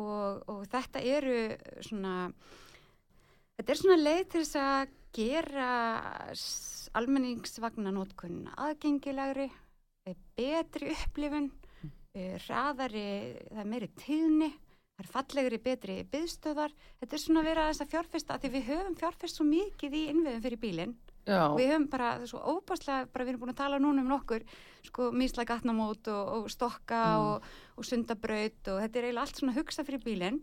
[0.00, 1.38] og, og þetta eru
[1.84, 2.14] svona
[3.58, 5.70] þetta er svona leið til þess að gera
[6.96, 9.48] almenningsvagnanótkun aðgengilegri,
[10.36, 11.50] betri upplifun,
[12.12, 13.04] hraðari,
[13.48, 14.50] það er meiri tíðni,
[14.96, 16.74] það er fallegri, betri byðstöðar.
[17.00, 20.02] Þetta er svona að vera þess að fjárfesta, því við höfum fjárfest svo mikið í
[20.12, 23.52] innviðum fyrir bílinn og við höfum bara, það er svo óbáslega, bara við erum búin
[23.52, 24.46] að tala núna um nokkur,
[24.88, 27.28] sko, mísla gatnamót og, og stokka mm.
[27.28, 30.42] og, og sundabraut og þetta er eiginlega allt svona hugsa fyrir bílinn.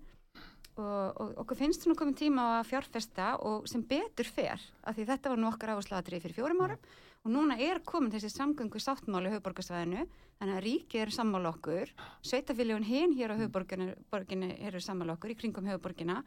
[0.79, 4.95] Og, og okkur finnst svona komin tíma á að fjárfesta og sem betur fer af
[4.95, 6.85] því þetta var nú okkar áhersluatrið fyrir fjórum árum
[7.25, 10.05] og núna er komin þessi samgöngu sáttmáli höfuborgarsvæðinu
[10.39, 11.91] þannig að ríki eru sammála okkur
[12.23, 16.21] sveitaféljóðun hinn hér á höfuborginu eru sammála okkur í kringum höfuborgina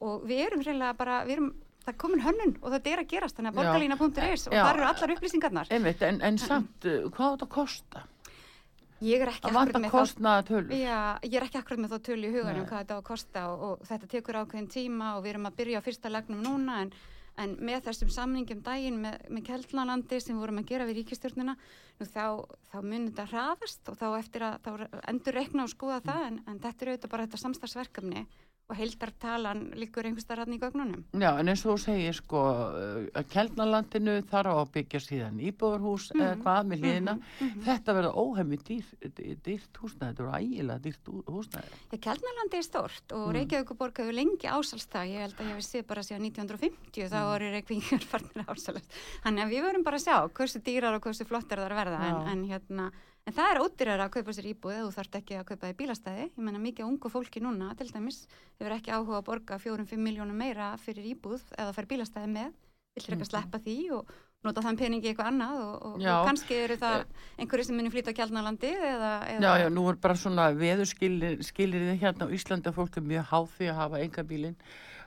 [0.00, 1.52] og við erum
[1.86, 5.14] það komin hönnun og þetta er að gerast þannig að borgarlína.is og það eru allar
[5.16, 5.74] upplýsingarnar.
[5.74, 8.06] Einmitt, en, en samt, hvað á þetta kosta?
[9.00, 12.34] Ég er ekki akkurat með þá já, ég er ekki akkurat með þá tölu í
[12.34, 15.48] huganum hvað þetta á að kosta og, og þetta tekur ákveðin tíma og við erum
[15.48, 16.90] að byrja á fyrsta legnum núna en,
[17.40, 21.56] en með þessum samningum daginn með, með Kjeldlanandi sem vorum að gera við ríkistjórnina
[21.96, 24.70] þá, þá munir þetta hraðast og þá að þá
[25.14, 28.26] endur reikna og skoða það en, en þetta er auðvitað bara þetta samstagsverkefni
[28.70, 31.04] og heildartalan líkur einhverstað rann í gögnunum.
[31.12, 32.42] Já, en eins og þú segir sko
[33.10, 36.22] að Kjeldnalandinu þar á að byggja síðan íbúðarhús mm.
[36.22, 37.64] eða hvað með liðina mm -hmm.
[37.66, 38.86] þetta verða óhemmi dýr,
[39.44, 43.34] dýrt húsnæði þetta verða ægilega dýrt húsnæði Já, Kjeldnalandi er stort og mm.
[43.38, 47.20] Reykjavíkuborg hefur lengi ásalst það, ég held að ég hef séð bara síðan 1950 þá
[47.20, 47.34] mm.
[47.34, 51.24] eru Reykjavíkur farnir ásalast, þannig að við verum bara að sjá hversu dýrar og hversu
[51.24, 52.90] flottar það er að verða en, en hérna
[53.30, 55.74] En það er ódýrar að kaupa sér íbúið eða þú þarf ekki að kaupa í
[55.78, 56.24] bílastæði.
[56.32, 58.24] Ég menna mikið ungu fólki núna til dæmis
[58.58, 62.50] hefur ekki áhuga að borga fjórum-fimm miljónum meira fyrir íbúið eða fær bílastæði með.
[62.98, 64.10] Villir ekki að sleppa því og
[64.42, 67.06] nota þann peningi eitthvað annað og, og, og kannski eru það
[67.38, 69.46] einhverju sem munir flýta á kjálnalandi eða, eða...
[69.46, 73.50] Já, já, nú er bara svona veðurskilir hérna á Íslandi að fólk er mjög háð
[73.60, 74.58] því að hafa enga bílinn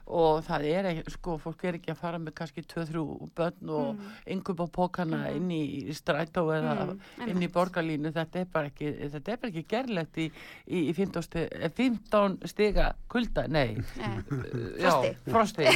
[0.04, 3.04] og það er ekki, sko, fólk er ekki að fara með kannski 2-3
[3.36, 4.10] börn og mm.
[4.34, 5.36] yngum á pókana mm.
[5.38, 6.98] inn í strætó eða mm.
[7.30, 8.12] inn í borgarlínu.
[8.14, 10.28] Þetta er bara ekki, þetta er bara ekki gerlegt í,
[10.68, 11.46] í, í 15, sti,
[11.78, 13.80] 15 stiga kulda, nei.
[14.80, 14.92] Já,
[15.30, 15.64] frosti.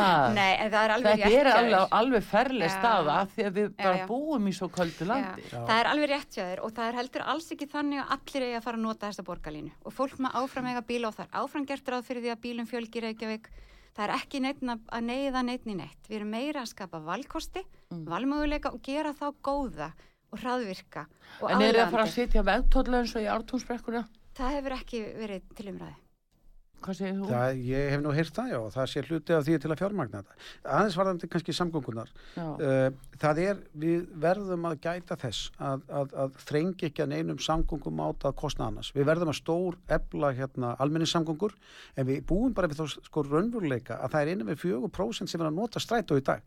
[0.00, 3.72] Nei, en það er alveg Þetta er alveg, alveg ferleg staða því að við já,
[3.82, 4.04] bara já.
[4.08, 5.44] búum í svo köldu landi.
[5.50, 8.46] Það er alveg rétt hjá þér og það er heldur alls ekki þannig að allir
[8.46, 9.72] eigi að fara að nota þessa borgarlínu.
[9.84, 12.42] Og fólk með áfram eiga bíla og það er áfram gert ráð fyrir því að
[12.46, 13.48] bílum fjölgir Reykjavík
[13.96, 17.64] það er ekki neittn að neyða neittn í neitt við erum meira að skapa valkosti
[17.64, 18.04] mm.
[18.08, 19.90] valmöguleika og gera þá góða
[20.30, 21.06] og hraðvirka
[21.40, 24.04] og En er það að fara að sitja vegtóðlega eins og í ártúnsbrekkuna?
[24.38, 25.98] Það hefur ekki verið til umræði
[26.80, 27.26] Hvað segir þú?
[27.28, 30.22] Það, ég hef nú heyrt það, já, það sé hluti af því til að fjármagna
[30.22, 30.38] þetta.
[30.76, 32.12] Aðeins varðandi kannski samgöngunar.
[32.40, 32.86] Uh,
[33.20, 38.02] það er, við verðum að gæta þess að, að, að þrengi ekki að neinum samgöngum
[38.06, 38.92] áta að kostna annars.
[38.96, 41.56] Við verðum að stór ebla hérna almenningssamgöngur
[42.00, 45.44] en við búum bara við þá sko raunveruleika að það er innan við 4% sem
[45.44, 46.44] er að nota strætó í dag.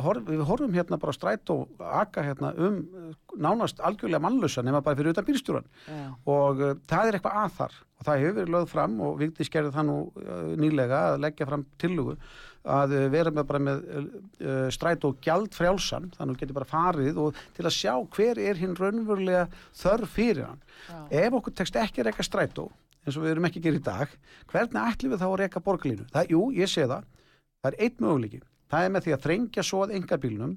[0.00, 2.78] Horf, við horfum hérna bara strætó akka hérna um
[3.36, 5.68] nánast algjörlega mannlusa nema bara fyrir utan bílstjóran
[6.24, 9.52] og uh, það er eitthvað að þar og það hefur verið lögð fram og Vigdís
[9.52, 12.16] gerði það nú uh, nýlega að leggja fram tillugu
[12.64, 16.58] að uh, vera með bara með uh, stræt og gjald frjálsan þannig að þú getur
[16.60, 19.46] bara farið og til að sjá hver er hinn raunverulega
[19.82, 20.62] þörf fyrir hann.
[20.88, 21.00] Já.
[21.26, 22.70] Ef okkur tekst ekki að reyka strætó
[23.04, 24.16] eins og við erum ekki að gera í dag,
[24.50, 26.08] hvernig ætlum við þá að reyka borgarlínu?
[26.12, 27.06] Það, jú, ég sé það.
[27.60, 28.40] Það er eitt möguleiki.
[28.70, 30.52] Það er með því að þrengja svo að engabílunum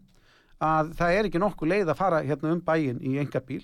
[0.63, 3.63] að það er ekki nokkuð leið að fara hérna um bæin í engabíl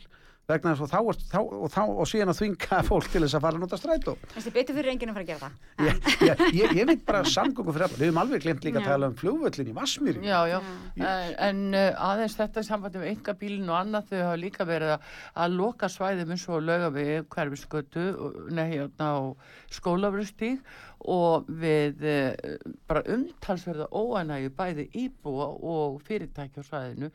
[0.49, 3.43] vegna þess að þá, þá, og, þá, og síðan að þvinga fólk til þess að
[3.45, 4.15] fara að nota strætó.
[4.33, 5.53] Þessi betur fyrir enginn að fara að gera það.
[5.85, 7.99] Ég, ég, ég, ég veit bara samgöngu fyrir alla.
[7.99, 8.83] Við hefum alveg glemt líka já.
[8.83, 10.57] að tala um fljóvöllin í Vasmíri Já, já,
[10.99, 11.07] já.
[11.49, 15.07] en uh, aðeins þetta sambandi með enga bílin og annað þau hafa líka verið að,
[15.45, 18.05] að loka svæðum eins og löga við hverfiskötu
[18.55, 19.13] neði á
[19.73, 20.63] skólafröstík
[20.99, 22.57] og við uh,
[22.89, 27.11] bara umtalsverða óanægu bæði íbúa og fyrirtæki á svæðinu.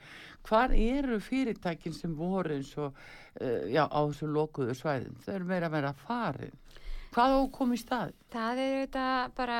[0.48, 5.50] Hvar eru fyrirtækin sem voru eins og uh, já, á þessu lokuðu svæðin þau eru
[5.50, 6.54] meira að farið
[7.14, 8.14] hvað á komið stað?
[8.34, 9.04] Það er þetta
[9.36, 9.58] bara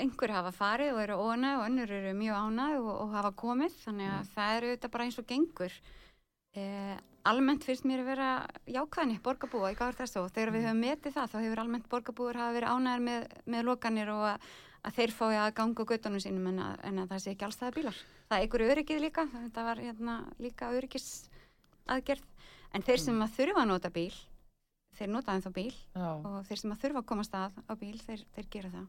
[0.00, 3.76] einhver hafa farið og eru ónæg og önnur eru mjög ánæg og, og hafa komið.
[3.84, 4.32] Þannig að mm.
[4.34, 5.78] það eru þetta bara eins og gengur.
[6.58, 6.96] Eh,
[7.26, 8.28] almennt finnst mér að vera
[8.70, 10.68] jákvæðni borgarbúa í gáður þess og þegar við mm.
[10.68, 14.48] höfum metið það þá hefur almennt borgarbúur hafa verið ánægir með, með lokanir og að,
[14.84, 17.60] að þeir fái að ganga göttunum sínum en að, en að það sé ekki alls
[17.60, 18.00] það bílar.
[18.28, 21.08] Það er einhverju öryggið líka, þetta var hérna, líka öryggis
[21.88, 22.26] aðgerð
[22.76, 24.12] en þeir sem að þurfa að nota bíl
[24.98, 26.08] þeir nota ennþá bíl Já.
[26.10, 28.86] og þeir sem að þurfa að komast að á bíl þeir, þeir gera það.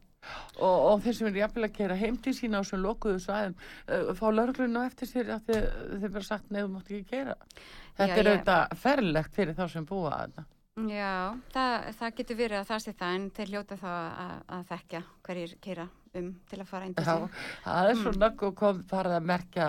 [0.60, 3.56] Og, og þeir sem er jafnvel að gera heim til sína á svo lokuðu svæðum
[3.56, 7.36] uh, fá lörgluna eftir sér að þeir, þeir vera sagt nefnum átt ekki að gera
[7.98, 10.48] þetta Já, er auðvitað ferlegt fyrir þá sem búa að það
[10.88, 14.68] Já, það, það getur verið að það sé það en þeir hljóta þá að, að
[14.70, 17.42] þekkja hverjir keira um til að fara inn til sig.
[17.64, 18.18] Það er svo mm.
[18.18, 19.66] nögg og kom farið að merkja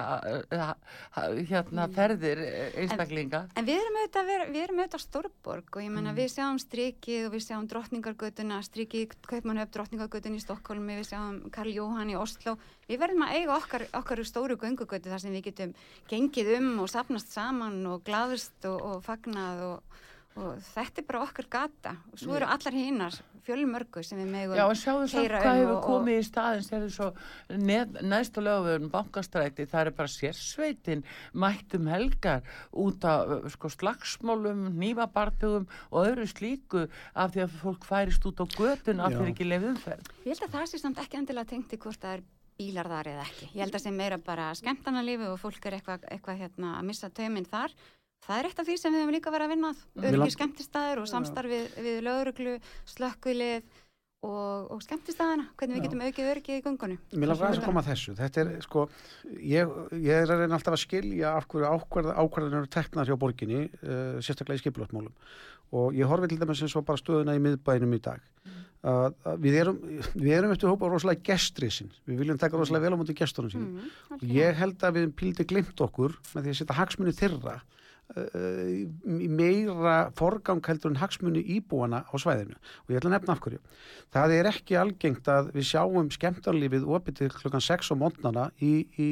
[1.52, 1.94] hérna mm.
[1.98, 2.42] ferðir
[2.82, 3.44] einstaklinga.
[3.52, 6.18] En, en við erum auðvitað, við erum auðvitað stórborg og ég menna mm.
[6.18, 11.76] við sjáum strikið og við sjáum drottningargötuna, strikið Kaupmannhöf, drottningargötun í Stokkólmi, við sjáum Karl
[11.76, 12.58] Jóhann í Oslo.
[12.90, 15.76] Við verðum að eiga okkar, okkar stóru göngugötu þar sem við getum
[16.10, 20.00] gengið um og sapnast saman og glaðust og, og fagnað og
[20.40, 21.96] og þetta er bara okkar gata.
[22.14, 25.62] Og svo eru allar hinnar fjölmörgu sem við megum Já og sjáðu svo hvað um
[25.62, 27.08] hefur komið í staðin sem er svo
[28.12, 36.04] næstu lögum bankastræti það er bara sérsveitin mættum helgar út af sko, slagsmálum, nývabartugum og
[36.04, 40.36] öðru slíku af því að fólk færist út á götun af því ekki lefumferð Ég
[40.36, 42.28] held að það sé samt ekki endilega tengt í hvort það er
[42.62, 43.48] bílar þar eða ekki.
[43.56, 46.88] Ég held að það sé meira bara skemmtanarlifi og fólk er eitthvað eitthva, hérna, að
[46.92, 47.74] missa tauminn þar
[48.22, 49.72] Það er eitt af því sem við hefum líka verið að vinna
[50.08, 52.58] öryggi skemmtistæður og samstarfið við, við löguruglu,
[52.92, 53.72] slökkvilið
[54.22, 56.98] og, og skemmtistæðana, hvernig við getum aukið öryggi í gungunni.
[57.16, 58.14] Mér langar að koma að þessu.
[58.22, 58.86] Er sko,
[59.42, 63.64] ég, ég er að reyna alltaf að skilja af hverju ákvarðanir eru teknar hjá borginni,
[63.82, 65.16] uh, sérstaklega í skipilotmálum
[65.72, 68.24] og ég horfi til dæmis eins og bara stöðuna í miðbænum í dag.
[68.82, 69.78] Að, að við erum
[70.18, 73.76] við erum eftir hópa rosalega gestriðsinn við viljum taka rosalega vel á móti gestunum sínum.
[73.78, 77.16] Mm, og ég held að við píldi glimt okkur með því að setja hagsmunni uh,
[77.16, 77.20] í
[79.32, 82.58] meira forgang heldur en hagsmunni íbúana á svæðinu.
[82.84, 83.62] Og ég ætla að nefna af hverju.
[84.12, 88.74] Það er ekki algengt að við sjáum skemmtarlífið opið til klukkan 6 á mótnana í,
[89.00, 89.10] í,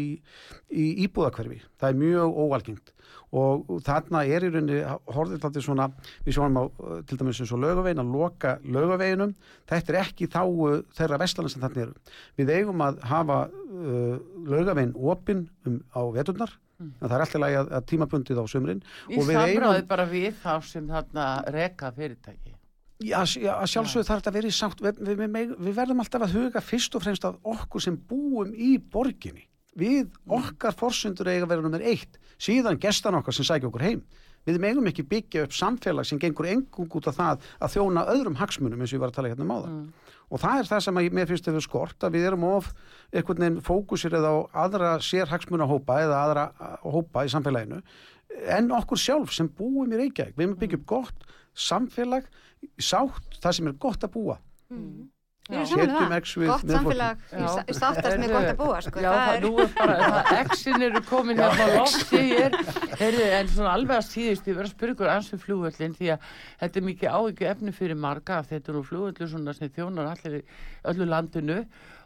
[0.70, 2.94] í íbúðakverfi það er mjög óalgengt
[3.30, 4.80] og þarna er í rauninni
[5.14, 5.90] horfðið þetta svona,
[6.26, 9.36] við sjáum á uh, til dæmis eins og laugavegin að loka laugaveginum.
[9.70, 10.42] Þetta er ekki þá
[10.98, 12.16] þeirra vestlana sem þarna eru.
[12.40, 14.16] Við eigum að hafa uh,
[14.50, 16.56] laugavegin opinn um, á veturnar.
[16.80, 18.80] En það er alltaf lagi að, að tímabundið á sömurinn
[19.12, 22.56] Í eigum bara við þá sem þarna reka fyrirtæki.
[23.04, 24.82] Já, sjálfsögðu þarf þetta að vera í sátt.
[24.84, 28.52] Við, við, við, við verðum alltaf að huga fyrst og fremst að okkur sem búum
[28.56, 33.68] í borginni við okkar forsundur eiga að vera nummer eitt síðan gestan okkar sem sækja
[33.70, 34.02] okkur heim.
[34.48, 38.38] Við megum ekki byggja upp samfélag sem gengur engung út af það að þjóna öðrum
[38.40, 39.76] hagsmunum eins og ég var að tala hérna um áðan.
[40.32, 42.44] Og það er það sem að ég- mér finnst að við skort að við erum
[42.48, 42.72] of
[43.14, 47.82] einhvern veginn fókusir eða á aðra sér hagsmunahópa eða aðra uh, hópa í samfélaginu
[48.48, 50.36] en okkur sjálf sem búum í Reykjavík.
[50.38, 52.26] Við erum byggjum gott samfélag
[52.80, 54.38] sátt það sem er gott að búa.
[54.70, 55.10] Saman
[55.50, 56.42] Setjum um X það.
[56.44, 59.02] við Gott samfélag í sáttast með gott að búa, sko.
[59.02, 62.22] Já, Það það, er- nú er bara, exin eru komin hérna á lofti
[63.40, 66.28] en svona alveg að síðust, ég verð að spyrja ykkur ansvið flugvöllin því að
[66.62, 70.44] þetta er mikið áhyggju efni fyrir marga, þetta er nú flugvöllu svona sem þjónar allir
[70.94, 71.58] öllu landinu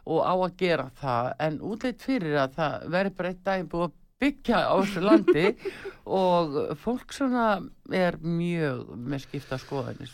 [0.04, 3.86] og á að gera það, en útleitt fyrir að það verður bara eitt daginn búið
[3.90, 5.46] að byggja á þessu landi
[6.20, 7.46] og fólk svona
[7.92, 10.12] er mjög með skipta skoðanis.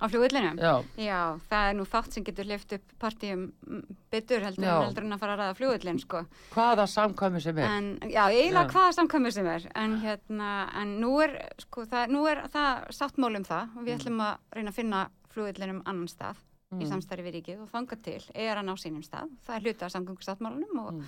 [0.00, 0.52] Á flugvillinu?
[0.56, 1.20] Já, Já,
[1.50, 5.16] það er nú fátt sem getur lift upp partíum mm, betur heldur en heldur en
[5.16, 6.22] að fara að ræða flugvillin, sko.
[6.54, 7.74] hvaða samkvæmi sem er.
[7.78, 11.36] En, já, eiginlega hvaða samkvæmur sem er, en hérna, en nú er,
[11.66, 15.02] sko, það, nú er það sáttmál um það og við ætlum að reyna að finna
[15.34, 16.40] flugvillinum annan stað
[16.78, 19.30] í samstarfi við ríkið og þanga til er hann á sínum stað.
[19.46, 21.00] Það er hluta af samgöngusáttmálunum og,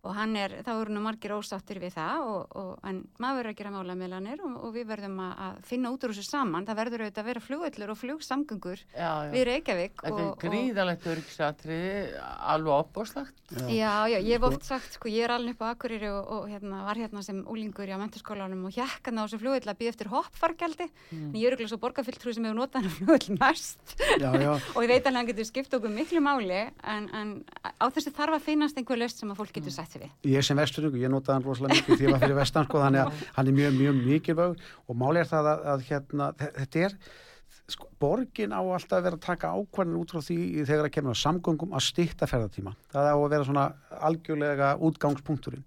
[0.00, 3.52] og hann er, þá eru nú margir ósáttir við það og, og, en maður verður
[3.52, 6.68] að gera málamelanir og, og við verðum að, að finna út úr þessu saman.
[6.68, 9.30] Það verður auðvitað að vera flugvillur og flugsamgöngur Já, já.
[9.34, 10.04] við Reykjavík.
[10.04, 11.92] Þetta er gríðalegt öryggisatriði,
[12.54, 13.36] alveg opbóslagt.
[13.66, 16.48] Já, já, ég hef oft sagt, sko, ég er alveg upp á Akureyri og, og
[16.50, 19.94] hérna, var hérna sem úlingur í á mentaskólanum og hjekkan á þessu flugvill að býða
[19.94, 20.86] eftir hoppfargjaldi.
[21.10, 21.32] Mm.
[21.34, 24.90] Ég er ekki svo borgarfylltrú sem hefur notað hennar flugvill mest já, já, og ég
[24.90, 27.32] veit alveg að hann getur skipt okkur miklu máli en, en
[27.66, 30.12] á þessu þarf að finnast einhver löst sem að fólk getur sætt sig við.
[30.34, 33.02] ég sem vesturningu, ég notaði hann rosalega mikið því ég var fyrir vestan sko, þannig
[33.06, 36.84] að hann er mjög, mjög mikilvæg og máli er það að, að hérna, þe- þetta
[36.88, 36.96] er
[37.70, 41.14] sko, borgin á alltaf að vera að taka ákvarðin út frá því þegar að kemur
[41.14, 42.72] á samgöngum að stýtta ferðartíma.
[42.90, 43.64] Það á að vera svona
[44.08, 45.62] algjörlega útgangspunkturinn.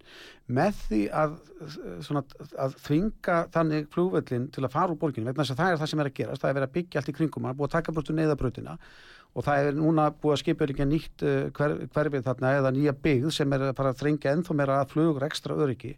[0.52, 1.36] Með því að,
[2.04, 2.20] svona,
[2.60, 5.90] að þvinga þannig flugvöllin til að fara úr borginu, vegna þess að það er það
[5.94, 7.70] sem er að gerast, það er verið að byggja allt í kringum, það er búið
[7.70, 8.76] að taka brústu neyðabrautina
[9.34, 12.94] og það er núna búið að skipa ekki nýtt uh, hver, hverfið þarna eða nýja
[13.04, 15.94] byggð sem er að fara að þrengja ennþá meira að flugur ekstra öryggi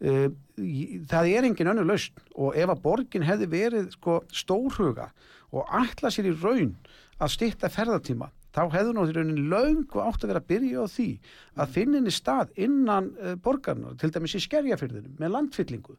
[0.00, 2.14] í- það er engin önnur lausn.
[2.40, 5.10] Og ef að borgin hefði verið sko, stórhuga
[5.52, 6.76] og ætla sér í raun
[7.20, 11.08] að stýtta ferðartíma þá hefðu því raunin löngu átt að vera að byrja á því
[11.62, 15.94] að finna henni stað innan uh, borgarnar, til dæmis í skerjafyrðinu með landfyllingu.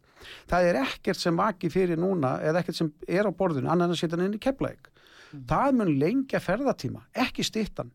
[0.52, 4.02] Það er ekkert sem vaki fyrir núna eða ekkert sem er á borðinu annan að
[4.02, 4.42] setja hann inn í
[5.32, 5.48] keflæk.
[5.56, 7.92] Það mun lengja ferðartíma, ekki stýttan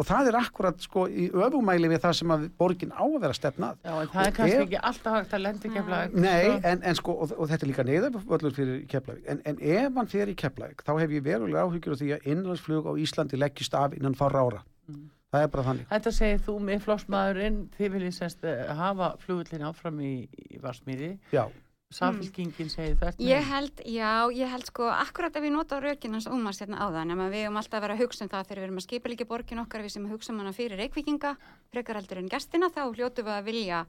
[0.00, 3.36] og það er akkurat sko í öfumæli við það sem að borgin á að vera
[3.36, 3.80] stefnað.
[3.84, 6.14] Já, en það er Og kannski ef- ekki alltaf hægt að lendi keflaðið.
[6.24, 9.98] Nei, en, en sko, og, og þetta er líka neyðarvöllur fyrir Keflavík, en, en ef
[9.98, 13.40] hann fer í Keflavík, þá hef ég verulega áhyggjur af því að innlandsflug á Íslandi
[13.42, 14.62] leggist af innan fara ára.
[15.30, 15.90] Það er bara þannig.
[15.90, 20.14] Þetta segir þú með flósmaðurinn, þið viljið semst eh, hafa flugullin áfram í,
[20.48, 21.12] í Varsmýri.
[21.34, 21.44] Já,
[21.90, 23.18] Samfélkingin segir þetta.
[23.18, 27.10] Ég held, já, ég held sko, akkurat ef við nota rökin hans ómars hérna áðan,
[27.10, 29.10] en við erum alltaf að vera að hugsa um það þegar við erum að skipa
[29.10, 31.34] líka borgin okkar, við sem hugsa um hana fyrir reykvikinga,
[31.74, 33.80] frekar heldur en gestina, þá hljótu við að vilja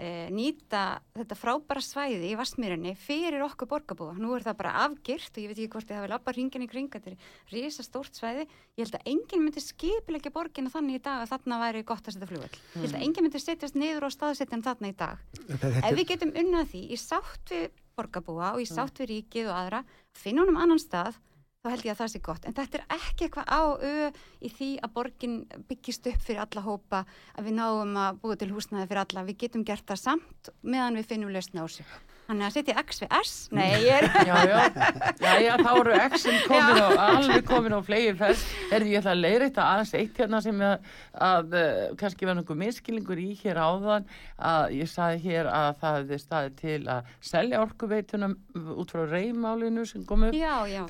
[0.00, 4.16] e, nýta þetta frábæra svæði í Vastmýrinni fyrir okkur borgarbúa.
[4.18, 6.70] Nú er það bara afgirt og ég veit ekki hvort þið hafi lappað ringin í
[6.70, 8.48] kring, þetta er risa stórt svæði.
[8.74, 12.16] Ég held að enginn myndi skipilegja borgina þannig í dag að þarna væri gott að
[12.16, 12.58] setja flugvöld.
[12.74, 15.24] Ég held að enginn myndi setjast niður og staðsetja hann þarna í dag.
[15.52, 19.52] þetta, Ef við getum unnað því í sátt við borgarbúa og í sátt við ríkið
[19.52, 19.84] og aðra,
[20.16, 21.20] finna honum annan stað,
[21.64, 22.44] þá held ég að það sé gott.
[22.44, 24.08] En þetta er ekki eitthvað á ö
[24.44, 25.36] í því að borgin
[25.70, 27.04] byggist upp fyrir alla hópa,
[27.38, 29.28] að við náum að búa til húsnaði fyrir alla.
[29.30, 31.94] Við getum gert það samt meðan við finnum lausna á sig.
[32.24, 34.06] Þannig að setja X við S, nei, ég er...
[34.24, 34.60] Já, já,
[35.20, 38.46] já, já, þá eru X-in komin á, alveg komin á flegi fæst.
[38.70, 40.86] Herði, ég ætla að leiðra þetta aðeins eitt hérna sem að,
[41.26, 44.08] að uh, kannski var náttúrulega miskilingur í hér áðan
[44.40, 48.36] að ég saði hér að það hefði staðið til að selja orkuveitunum
[48.72, 50.38] út frá reymálinu sem kom upp.
[50.38, 50.80] Já, já.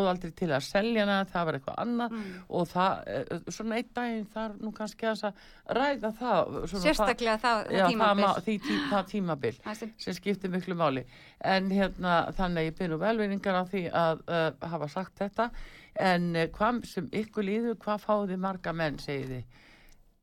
[0.00, 2.34] Stóð aldrei til að selja hana, það var eitthvað annað Mm.
[2.48, 2.92] og það,
[3.32, 5.32] uh, svona einn daginn þar nú kannski að
[5.76, 6.54] ræða það.
[6.70, 8.24] svona Sérstaklega það, Já, það tímabil.
[8.24, 11.04] það, því, tí, það tímabil sem- sem skiptir miklu máli
[11.44, 15.50] en hérna þannig að ég byrju velvinningar á því að uh, hafa sagt þetta
[16.00, 19.44] en uh, hvað sem ykkur líður hvað fáið þið marga menn segið þið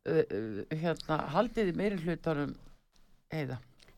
[0.08, 2.56] uh, hérna haldið þið meiri hlutunum
[3.32, 3.58] eða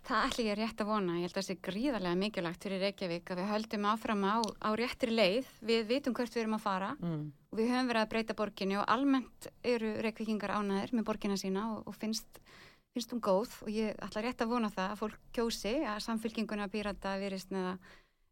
[0.10, 1.16] Það ætla ég rétt að vona.
[1.20, 4.70] Ég held að það sé gríðarlega mikilvægt fyrir Reykjavík að við höldum áfram á, á
[4.80, 5.50] réttri leið.
[5.70, 7.20] Við vitum hvert við erum að fara mm.
[7.54, 11.68] og við höfum verið að breyta borginni og almennt eru Reykjavíkingar ánæðir með borginna sína
[11.76, 12.42] og, og finnst,
[12.96, 16.70] finnst hún góð og ég ætla rétt að vona það að fólk kjósi að samfélkinguna
[16.74, 17.76] býrata virist eða,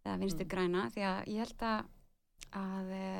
[0.01, 1.93] eða vinstir græna því að ég held að,
[2.63, 3.13] að e,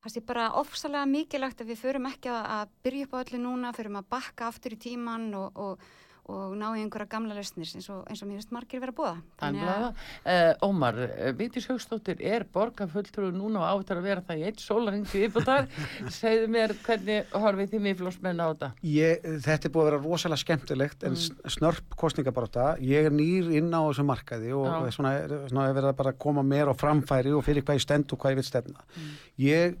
[0.00, 3.76] það sé bara ofsalega mikilvægt að við förum ekki að byrja upp á öllu núna,
[3.76, 5.88] förum að bakka aftur í tíman og, og,
[6.32, 8.98] og ná í einhverja gamla lausnir eins og, eins og mér finnst margir vera að
[8.98, 9.12] búa.
[9.38, 14.42] Þannig að uh, Ómar, uh, Vítis Haugstóttir er borgarfulltrú núna og áttur að vera það
[14.42, 15.68] í eitt sólaringi yfirbútar
[16.18, 20.42] segðu mér hvernig horfið þið miðflósmenn á þetta Ég, þetta er búið að vera rosalega
[20.42, 21.54] skemmtilegt en mm.
[21.56, 24.90] snörp kostningabaróta ég er nýr inn á þessu markaði og Já.
[24.98, 25.14] svona,
[25.46, 28.22] svona er verið að bara koma mér á framfæri og fyrir hvað ég stend og
[28.22, 28.86] hvað ég vil stefna
[29.46, 29.76] ég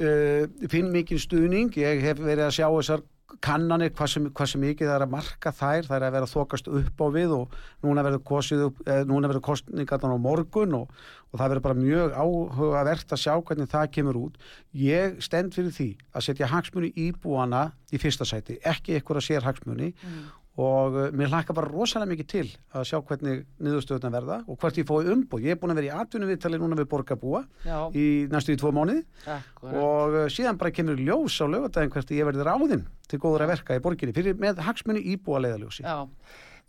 [0.00, 3.04] uh, finn mikið stuðning ég hef verið að sjá þessar
[3.44, 6.30] kannanir hvað sem, hvað sem mikið það er að marka þær það er að vera
[6.30, 10.94] þokast upp á við og núna verður upp, eh, kostningarnar á morgun og,
[11.32, 14.38] og það verður bara mjög áhugavert að sjá hvernig það kemur út.
[14.72, 19.46] Ég stend fyrir því að setja hagsmuni íbúana í fyrsta sæti, ekki ykkur að sér
[19.46, 19.92] hagsmuni
[20.54, 22.44] og uh, mér hlakka bara rosalega mikið til
[22.74, 25.46] að sjá hvernig niðurstöðuna verða og hvert ég fói umbúð.
[25.48, 28.60] Ég er búin að vera í atvinnu viðtali núna við borgarbúa Já, í næstu í
[28.60, 33.20] tvo akkurat og uh, síðan bara kemur ljós á lögadaginn hvert ég verði ráðinn til
[33.22, 35.82] góður að verka í borginni fyrir með hagsmunni íbúa leiðaljósi.
[35.82, 36.06] Já,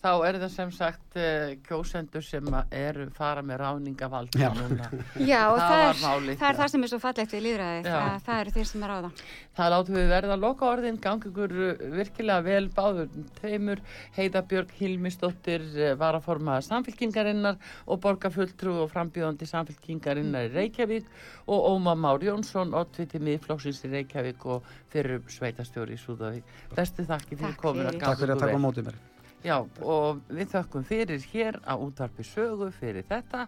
[0.06, 4.52] þá er það sem sagt uh, kjósendur sem að eru fara með ráningavaldi Já.
[4.54, 4.90] núna.
[5.32, 6.38] Já, og Það það, var er, málið.
[6.42, 8.94] það er það sem er svo fallegt við líðræði, það, það eru þeir sem er
[8.94, 9.24] á það.
[9.56, 13.82] Það látum við verða að loka orðin, gangi ykkur uh, virkilega vel báður tveimur,
[14.20, 17.58] Heiða Björg Hilmisdóttir, uh, varaformaða samfélkingarinnar
[17.90, 21.10] og borgarfulltrú og frambjóðandi samfélkingarinnar í Reykjavík
[21.50, 26.56] og Óma Már Jónsson, oddviti miðflóksins í Reykjavík og fyrir sveitastjóri í Súðavík.
[26.78, 28.02] Bestu þakki fyrir Takk komin fyrir.
[28.06, 29.04] Takk fyrir að taka á mótið mér.
[29.46, 33.44] Já, og við þökkum fyrir hér á útvarpi sögu fyrir þetta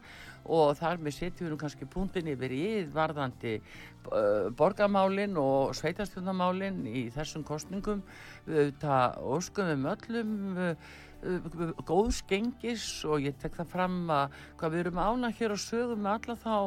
[0.45, 7.07] og þar með setjum við kannski punktin yfir í varðandi uh, borgamálin og sveitarstjórnamálin í
[7.15, 8.03] þessum kostningum.
[8.45, 10.37] Við auðvitað óskum um öllum
[10.67, 10.93] uh,
[11.33, 15.65] uh, góðs gengis og ég tek það fram að hvað við erum ána hér á
[15.65, 16.57] sögu með alla þá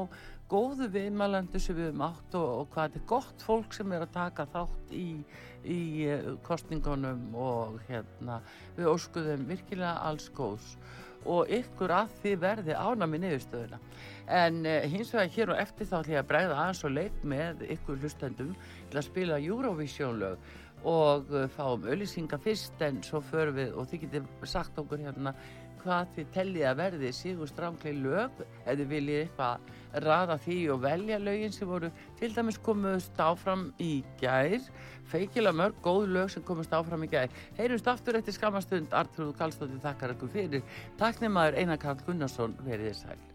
[0.50, 4.02] góðu viðmælendu sem við höfum átt og, og hvað þetta er gott fólk sem er
[4.02, 5.06] að taka þátt í,
[5.64, 8.40] í uh, kostningunum og hérna
[8.78, 10.74] við óskuðum virkilega alls góðs
[11.28, 13.80] og ykkur að þið verði ánami niðurstöðuna.
[14.40, 17.22] En uh, hins vegar hér og eftir þá ætlum ég að bregða aðeins og leik
[17.34, 18.56] með ykkur hlustendum
[18.90, 20.50] til að spila Eurovision lög
[20.88, 25.34] og uh, fáum öllisinga fyrst en svo förum við og þið getið sagt okkur hérna
[25.82, 28.42] hvað þið tellið að verði sigur strángli lög.
[28.64, 33.66] Ef þið viljið eitthvað raða því og velja lögin sem voru til dæmis komust áfram
[33.82, 34.60] í gær.
[35.10, 37.32] Feikilega mörg góð lög sem komust áfram í gær.
[37.58, 40.78] Heyrjumst aftur eftir skamastund Artrúð Kallstóttir þakkar ykkur fyrir.
[41.00, 43.29] Taknum maður Einar Karl Gunnarsson verið þið sæl